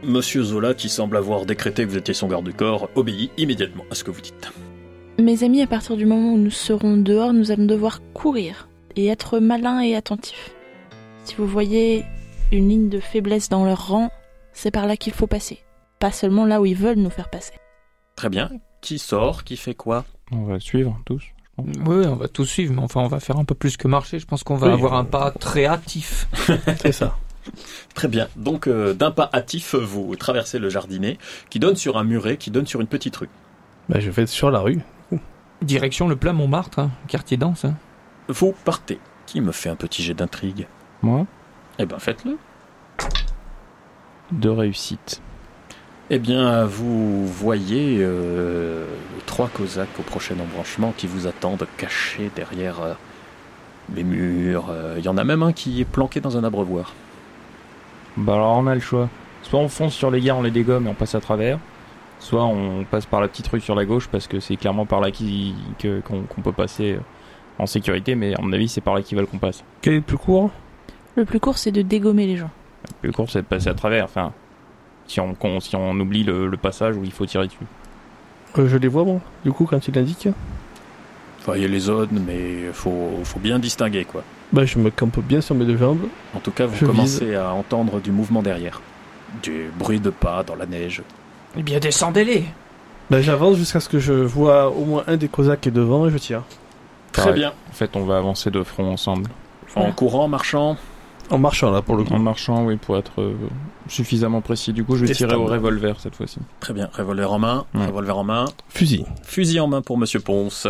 [0.03, 3.85] Monsieur Zola, qui semble avoir décrété que vous étiez son garde du corps, obéit immédiatement
[3.91, 4.51] à ce que vous dites.
[5.19, 9.07] Mes amis, à partir du moment où nous serons dehors, nous allons devoir courir et
[9.07, 10.54] être malins et attentifs.
[11.25, 12.05] Si vous voyez
[12.51, 14.09] une ligne de faiblesse dans leur rang,
[14.53, 15.63] c'est par là qu'il faut passer.
[15.99, 17.53] Pas seulement là où ils veulent nous faire passer.
[18.15, 18.49] Très bien.
[18.81, 20.05] Qui sort Qui fait quoi?
[20.31, 21.23] On va suivre tous.
[21.57, 24.19] Oui, on va tout suivre, mais enfin, on va faire un peu plus que marcher.
[24.19, 24.73] Je pense qu'on va Oui.
[24.73, 26.27] avoir un pas très hâtif.
[26.81, 27.17] C'est ça.
[27.93, 28.27] Très bien.
[28.35, 31.17] Donc, euh, d'un pas hâtif, vous traversez le jardinet
[31.49, 33.29] qui donne sur un muret, qui donne sur une petite rue.
[33.87, 34.81] Bah, je vais sur la rue.
[35.61, 37.65] Direction le plat Montmartre, hein, quartier dense.
[37.65, 37.75] hein.
[38.27, 38.99] Vous partez.
[39.25, 40.67] Qui me fait un petit jet d'intrigue?
[41.05, 41.27] Moi,
[41.77, 42.35] Eh ben, faites-le.
[44.31, 45.21] de réussite.
[46.09, 48.85] Eh bien, vous voyez euh,
[49.27, 52.93] trois Cosaques au prochain embranchement qui vous attendent cachés derrière euh,
[53.93, 54.65] les murs.
[54.71, 56.93] Euh, Il y en a même un qui est planqué dans un abreuvoir.
[58.17, 59.07] Bah alors on a le choix.
[59.43, 61.59] Soit on fonce sur les gars, on les dégomme et on passe à travers.
[62.19, 65.01] Soit on passe par la petite rue sur la gauche parce que c'est clairement par
[65.01, 66.99] là qui- que- qu'on qu'on peut passer euh,
[67.59, 68.15] en sécurité.
[68.15, 69.63] Mais à mon avis, c'est par là qu'ils veulent qu'on passe.
[69.81, 70.49] Quel est le plus court?
[71.15, 72.49] Le plus court, c'est de dégommer les gens.
[73.01, 74.05] Le cours, c'est de passer à travers.
[74.05, 74.33] Enfin,
[75.07, 77.57] si on, qu'on- si on oublie le, le passage où il faut tirer dessus.
[78.57, 79.21] Euh, Je les vois, bon.
[79.43, 80.33] Du coup, quand il indique, Vous
[81.45, 84.23] voyez les zones, mais faut, faut bien distinguer, quoi.
[84.51, 86.07] bah, je me campe bien sur mes deux jambes.
[86.35, 88.81] En tout cas, vous Je commencez à entendre du mouvement derrière.
[89.43, 91.01] Du bruit de pas dans la neige.
[91.57, 92.45] Eh bien, descendez-les
[93.09, 96.07] Bah, j'avance jusqu'à ce que je vois au moins un des Cosaques qui est devant
[96.07, 96.43] et je tire.
[97.11, 97.39] Très Pareil.
[97.41, 97.53] bien.
[97.69, 99.29] En fait, on va avancer de front ensemble.
[99.75, 100.77] En courant, marchant.
[101.31, 102.13] En marchant, là, pour le coup.
[102.13, 103.33] En marchant, oui, pour être euh,
[103.87, 104.73] suffisamment précis.
[104.73, 106.37] Du coup, je vais tirer au revolver cette fois-ci.
[106.59, 106.89] Très bien.
[106.93, 107.65] Revolver en main.
[107.73, 107.85] Ouais.
[107.87, 108.45] Revolver en main.
[108.69, 109.05] Fusil.
[109.23, 110.67] Fusil en main pour Monsieur Ponce.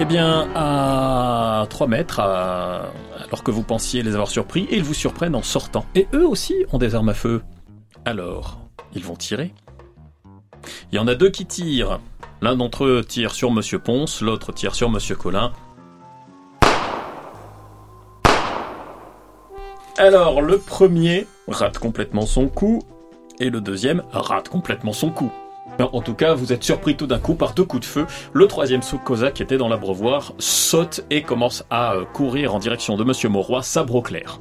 [0.00, 2.90] Eh bien, à 3 mètres, à-
[3.26, 5.86] alors que vous pensiez les avoir surpris, ils vous surprennent en sortant.
[5.94, 7.42] Et eux aussi ont des armes à feu.
[8.04, 8.58] Alors,
[8.94, 9.54] ils vont tirer.
[10.92, 12.00] Il y en a deux qui tirent.
[12.44, 15.50] L'un d'entre eux tire sur Monsieur Ponce, l'autre tire sur Monsieur Collin.
[19.96, 22.82] Alors, le premier rate complètement son coup,
[23.40, 25.32] et le deuxième rate complètement son coup.
[25.78, 28.06] Ben, En tout cas, vous êtes surpris tout d'un coup par deux coups de feu.
[28.34, 32.98] Le troisième sous-cosa qui était dans l'abreuvoir saute et commence à euh, courir en direction
[32.98, 34.38] de Monsieur Mauroy, sabre au clair.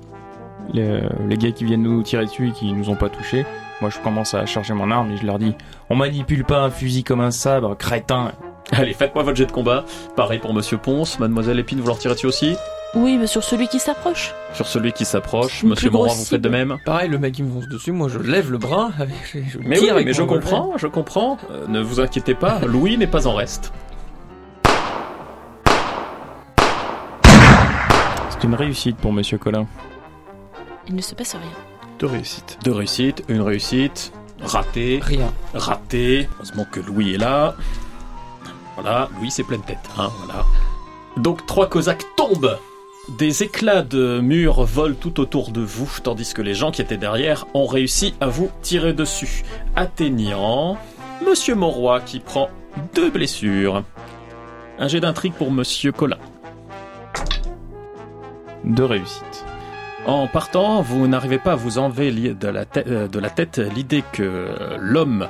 [0.73, 0.99] Les,
[1.29, 3.45] les gars qui viennent nous tirer dessus et qui nous ont pas touchés,
[3.81, 5.55] moi je commence à charger mon arme et je leur dis
[5.89, 8.31] On manipule pas un fusil comme un sabre, crétin
[8.71, 9.85] Allez, faites-moi votre jet de combat.
[10.15, 11.19] Pareil pour Monsieur Ponce.
[11.19, 12.55] Mademoiselle Épine, vous leur tirez dessus aussi?
[12.95, 14.33] Oui, mais sur celui qui s'approche.
[14.53, 15.63] Sur celui qui s'approche.
[15.63, 16.77] Monsieur Mauroy, vous faites de même?
[16.85, 19.79] Pareil, le mec qui me fonce dessus, moi je lève le bras, avec, je Mais
[19.79, 21.37] oui, avec mais je comprends, je comprends.
[21.51, 23.73] Euh, ne vous inquiétez pas, Louis n'est pas en reste.
[28.29, 29.65] C'est une réussite pour Monsieur Colin.
[30.87, 31.72] Il ne se passe rien.
[31.99, 32.57] De réussite.
[32.63, 35.31] Deux réussites, une réussite, raté, Rien.
[35.53, 36.27] raté.
[36.37, 37.55] Heureusement que Louis est là.
[38.75, 39.89] Voilà, Louis c'est pleine tête.
[39.97, 40.43] Hein, voilà.
[41.17, 42.57] Donc trois Cosaques tombent.
[43.17, 46.97] Des éclats de murs volent tout autour de vous, tandis que les gens qui étaient
[46.97, 49.43] derrière ont réussi à vous tirer dessus,
[49.75, 50.77] atteignant
[51.25, 52.49] Monsieur Mauroy qui prend
[52.95, 53.83] deux blessures.
[54.79, 56.17] Un jet d'intrigue pour Monsieur Collin.
[58.63, 59.45] De réussite.
[60.05, 63.29] En partant, vous n'arrivez pas à vous enlever li- de la, tête- euh, de la
[63.29, 64.49] tête l'idée que
[64.79, 65.27] l'homme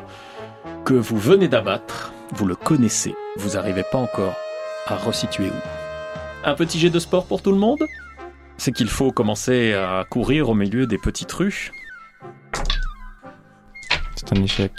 [0.83, 3.13] que vous venez d'abattre, vous le connaissez.
[3.37, 4.33] Vous n'arrivez pas encore
[4.87, 6.47] à resituer où.
[6.47, 7.83] Un petit jet de sport pour tout le monde?
[8.57, 11.71] C'est qu'il faut commencer à courir au milieu des petites rues.
[14.15, 14.71] C'est un échec.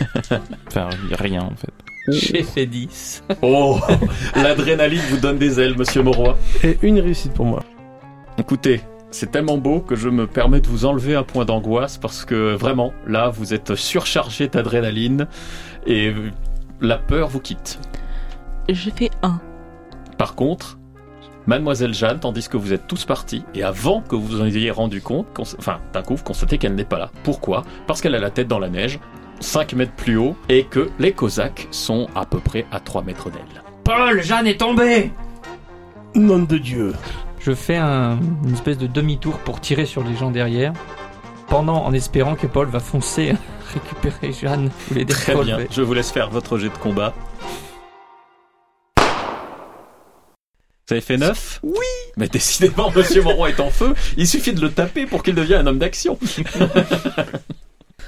[0.68, 1.72] enfin, rien en fait.
[2.08, 3.24] J'ai fait 10.
[3.40, 3.80] Oh
[4.36, 6.36] L'adrénaline vous donne des ailes, monsieur Mauroy.
[6.62, 7.62] Et une réussite pour moi.
[8.36, 8.80] Écoutez,
[9.12, 12.54] c'est tellement beau que je me permets de vous enlever un point d'angoisse parce que
[12.54, 15.28] vraiment, là, vous êtes surchargé d'adrénaline
[15.86, 16.12] et
[16.80, 17.78] la peur vous quitte.
[18.68, 19.40] J'ai fait un.
[20.18, 20.78] Par contre,
[21.46, 24.70] Mademoiselle Jeanne, tandis que vous êtes tous partis, et avant que vous vous en ayez
[24.70, 25.26] rendu compte,
[25.58, 27.10] enfin, d'un coup, vous constatez qu'elle n'est pas là.
[27.22, 27.62] Pourquoi?
[27.86, 28.98] Parce qu'elle a la tête dans la neige,
[29.40, 33.30] 5 mètres plus haut, et que les Cosaques sont à peu près à 3 mètres
[33.30, 33.62] d'elle.
[33.84, 35.12] Paul, Jeanne est tombée
[36.14, 36.94] Nom de Dieu.
[37.44, 40.72] Je fais un- une espèce de demi-tour pour tirer sur les gens derrière,
[41.48, 43.34] pendant en espérant que Paul va foncer
[43.74, 47.12] récupérer Jeanne ou les Très bien, je vous laisse faire votre jet de combat.
[50.86, 51.76] Vous avez fait 9 Oui
[52.16, 53.94] Mais décidément, Monsieur Monroy est en feu.
[54.18, 56.18] Il suffit de le taper pour qu'il devienne un homme d'action.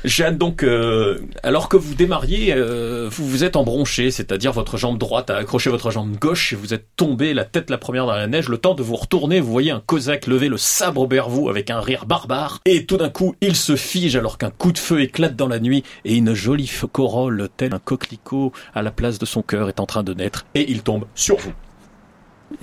[0.04, 4.98] Jeanne, donc, euh, alors que vous démarriez, euh, vous vous êtes embronché, c'est-à-dire votre jambe
[4.98, 8.14] droite a accroché votre jambe gauche et vous êtes tombé la tête la première dans
[8.14, 8.48] la neige.
[8.48, 11.70] Le temps de vous retourner, vous voyez un cosaque lever le sabre vers vous avec
[11.70, 12.60] un rire barbare.
[12.66, 15.58] Et tout d'un coup, il se fige alors qu'un coup de feu éclate dans la
[15.58, 19.80] nuit et une jolie corolle, tel un coquelicot à la place de son cœur, est
[19.80, 21.52] en train de naître et il tombe sur vous.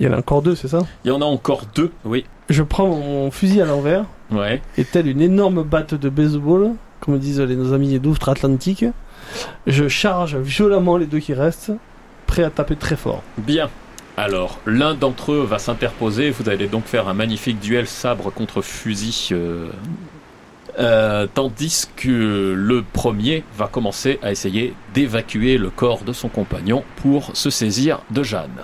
[0.00, 0.86] Il y en a encore deux, c'est ça?
[1.04, 2.24] Il y en a encore deux, oui.
[2.48, 4.62] Je prends mon fusil à l'envers Ouais.
[4.78, 6.72] et telle une énorme batte de baseball,
[7.04, 8.84] comme disent les, nos amis d'outre-Atlantique,
[9.66, 11.72] je charge violemment les deux qui restent,
[12.26, 13.22] prêts à taper très fort.
[13.38, 13.68] Bien.
[14.16, 16.30] Alors, l'un d'entre eux va s'interposer.
[16.30, 19.28] Vous allez donc faire un magnifique duel sabre contre fusil.
[19.32, 19.68] euh,
[20.78, 26.82] euh, tandis que le premier va commencer à essayer d'évacuer le corps de son compagnon
[27.02, 28.62] pour se saisir de Jeanne.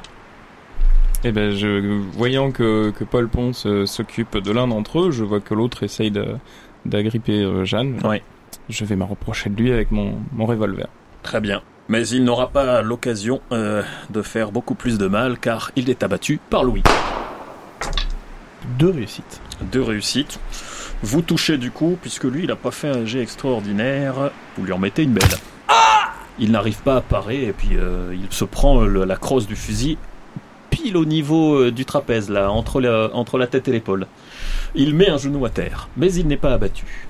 [1.22, 5.22] Eh ben, je, voyant que, que Paul Ponce euh, s'occupe de l'un d'entre eux, je
[5.22, 6.36] vois que l'autre essaye de-
[6.86, 7.98] d'agripper euh, Jeanne.
[8.04, 8.22] Ouais.
[8.68, 10.86] Je vais m'approcher de lui avec mon, mon revolver.
[11.22, 11.62] Très bien.
[11.88, 16.02] Mais il n'aura pas l'occasion euh, de faire beaucoup plus de mal car il est
[16.02, 16.82] abattu par Louis.
[18.78, 19.40] Deux réussites.
[19.72, 20.38] Deux réussites.
[21.02, 24.30] Vous touchez du coup, puisque lui, il n'a pas fait un jet extraordinaire.
[24.56, 25.28] Vous lui en mettez une belle.
[26.38, 29.56] il n'arrive pas à parer, et puis euh, il se prend le- la crosse du
[29.56, 29.98] fusil
[30.70, 34.06] pile au niveau euh, du trapèze, là, entre la, entre la tête et l'épaule.
[34.74, 37.08] Il met un genou à terre, mais il n'est pas abattu.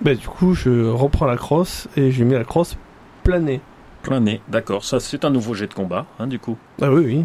[0.00, 2.76] Ben, du coup, je reprends la crosse et je lui mets la crosse
[3.24, 3.60] planée.
[4.02, 4.84] Plein nez, d'accord.
[4.84, 6.56] Ça, c'est un nouveau jet de combat, hein, du coup.
[6.80, 7.24] Ah oui, oui.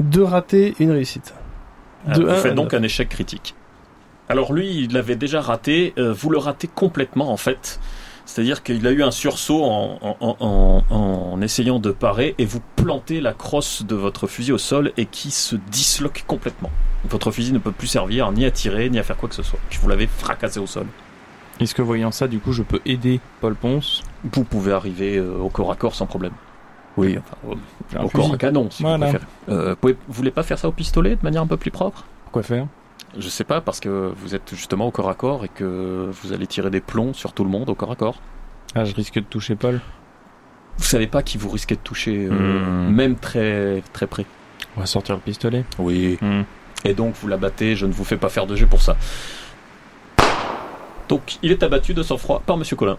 [0.00, 1.34] Deux ratés, une réussite.
[2.08, 3.54] Ah, De vous un faites à donc un échec critique.
[4.28, 7.78] Alors lui, il l'avait déjà raté, euh, vous le ratez complètement en fait.
[8.24, 12.60] C'est-à-dire qu'il a eu un sursaut en, en- en- en- essayant de parer et vous
[12.76, 16.70] plantez la crosse de votre fusil au sol et qui se disloque complètement.
[17.08, 19.42] Votre fusil ne peut plus servir ni à tirer ni à faire quoi que ce
[19.42, 19.58] soit.
[19.80, 20.86] Vous l'avez fracassé au sol.
[21.60, 25.36] Est-ce que voyant ça, du coup, je peux aider Paul Ponce Vous pouvez arriver euh,
[25.38, 26.32] au corps à corps sans problème.
[26.96, 27.56] Oui, enfin, au-
[27.90, 29.06] J'ai un au corps à canon si Voilà.
[29.06, 29.24] vous préférez.
[29.48, 32.04] Euh, pouvez- vous voulez pas faire ça au pistolet de manière un peu plus propre?
[32.24, 32.66] Pourquoi faire?
[33.18, 36.32] Je sais pas, parce que vous êtes justement au corps à corps et que vous
[36.32, 38.20] allez tirer des plombs sur tout le monde au corps à corps.
[38.74, 39.80] Ah, je risque de toucher Paul.
[40.78, 42.90] Vous savez pas qui vous risquez de toucher, euh, Hmm.
[42.94, 44.24] même très très près.
[44.76, 45.64] On va sortir le pistolet.
[45.78, 46.16] Oui.
[46.22, 46.42] Hmm.
[46.84, 48.96] Et donc vous l'abattez, je ne vous fais pas faire de jet pour ça.
[51.08, 52.96] Donc il est abattu de sang-froid par Monsieur Colin.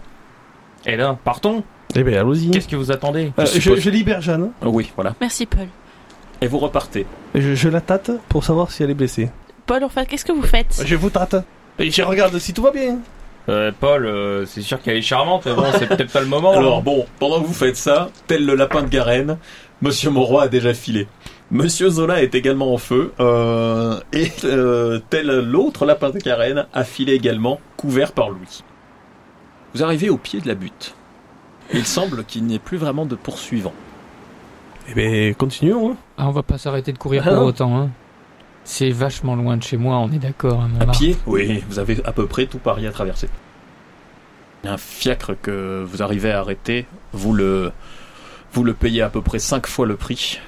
[0.86, 1.64] Et là, partons
[1.96, 2.50] Eh ben, allons-y.
[2.50, 5.14] Qu'est-ce que vous attendez Euh, je je, suppose- je libère Jeanne Oui, voilà.
[5.20, 5.66] Merci Paul.
[6.40, 7.06] Et vous repartez.
[7.34, 9.30] et je, je la tâte pour savoir si elle est blessée.
[9.66, 11.36] Paul, enfin, qu'est-ce que vous faites Je vous tâte.
[11.78, 12.98] Et je regarde si tout va bien.
[13.48, 16.52] euh, Paul, euh, c'est sûr qu'elle est charmante, mais bon, c'est peut-être pas le moment.
[16.52, 16.82] Alors hein.
[16.84, 19.38] bon, pendant que vous faites ça, tel le lapin de Garenne,
[19.82, 21.08] Monsieur Monroy a déjà filé.
[21.50, 26.84] Monsieur Zola est également en feu, euh, et euh, tel l'autre lapin de Garenne a
[26.84, 28.62] filé également, couvert par Louis.
[29.74, 30.94] Vous arrivez au pied de la butte.
[31.72, 33.74] Il semble qu'il n'y ait plus vraiment de poursuivants.
[34.88, 35.92] Eh ben, continuons.
[35.92, 35.96] Hein.
[36.18, 37.46] Ah, on va pas s'arrêter de courir Ah pour non.
[37.46, 37.88] autant, hein.
[38.64, 41.16] C'est vachement loin de chez moi, on est d'accord, hein, À pied?
[41.26, 43.28] Oui, vous avez à peu près tout Paris à traverser.
[44.64, 47.72] Un fiacre que vous arrivez à arrêter, vous le,
[48.52, 50.40] vous le payez à peu près 5 fois le prix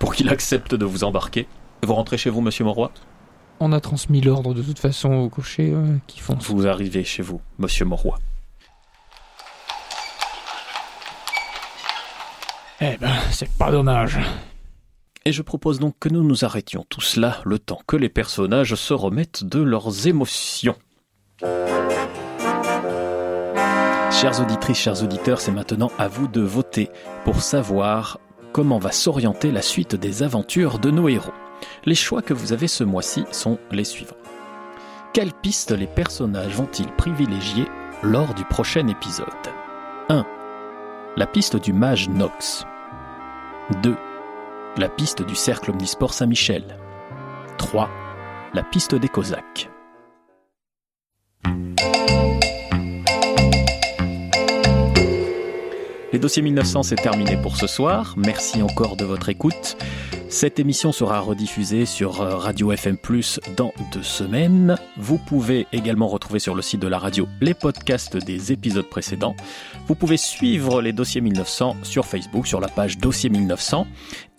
[0.00, 1.46] pour qu'il accepte de vous embarquer.
[1.84, 2.90] Vous rentrez chez vous, Monsieur Monroy
[3.60, 6.44] On a transmis l'ordre de toute façon au cocher euh, qui fonce.
[6.46, 8.18] Vous arrivez chez vous, Monsieur Monroy.
[12.80, 14.18] Eh ben, c'est pas dommage.
[15.26, 18.74] Et je propose donc que nous nous arrêtions tout cela le temps que les personnages
[18.74, 20.76] se remettent de leurs émotions.
[24.10, 26.90] Chères auditrices, chers auditeurs, c'est maintenant à vous de voter
[27.24, 28.20] pour savoir
[28.52, 31.32] comment va s'orienter la suite des aventures de nos héros.
[31.86, 34.16] Les choix que vous avez ce mois-ci sont les suivants.
[35.14, 37.64] Quelles pistes les personnages vont-ils privilégier
[38.02, 39.28] lors du prochain épisode?
[40.10, 40.26] 1.
[41.16, 42.66] La piste du mage Nox.
[43.82, 43.96] 2
[44.76, 46.64] la piste du cercle omnisport Saint-Michel.
[47.58, 47.88] 3.
[48.54, 49.70] La piste des Cosaques.
[56.14, 58.14] Les dossiers 1900, c'est terminé pour ce soir.
[58.16, 59.76] Merci encore de votre écoute.
[60.28, 62.96] Cette émission sera rediffusée sur euh, Radio FM
[63.56, 64.76] dans deux semaines.
[64.96, 69.34] Vous pouvez également retrouver sur le site de la radio les podcasts des épisodes précédents.
[69.88, 73.84] Vous pouvez suivre les dossiers 1900 sur Facebook, sur la page Dossier 1900.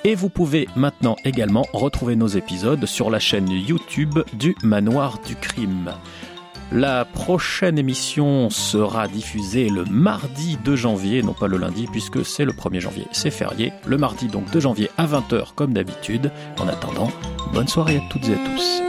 [0.06, 5.36] Et vous pouvez maintenant également retrouver nos épisodes sur la chaîne YouTube du Manoir du
[5.36, 5.92] Crime.
[6.72, 12.44] La prochaine émission sera diffusée le mardi 2 janvier, non pas le lundi puisque c'est
[12.44, 13.72] le 1er janvier, c'est férié.
[13.86, 16.32] Le mardi donc 2 janvier à 20h comme d'habitude.
[16.60, 17.12] En attendant,
[17.54, 18.82] bonne soirée à toutes et à tous.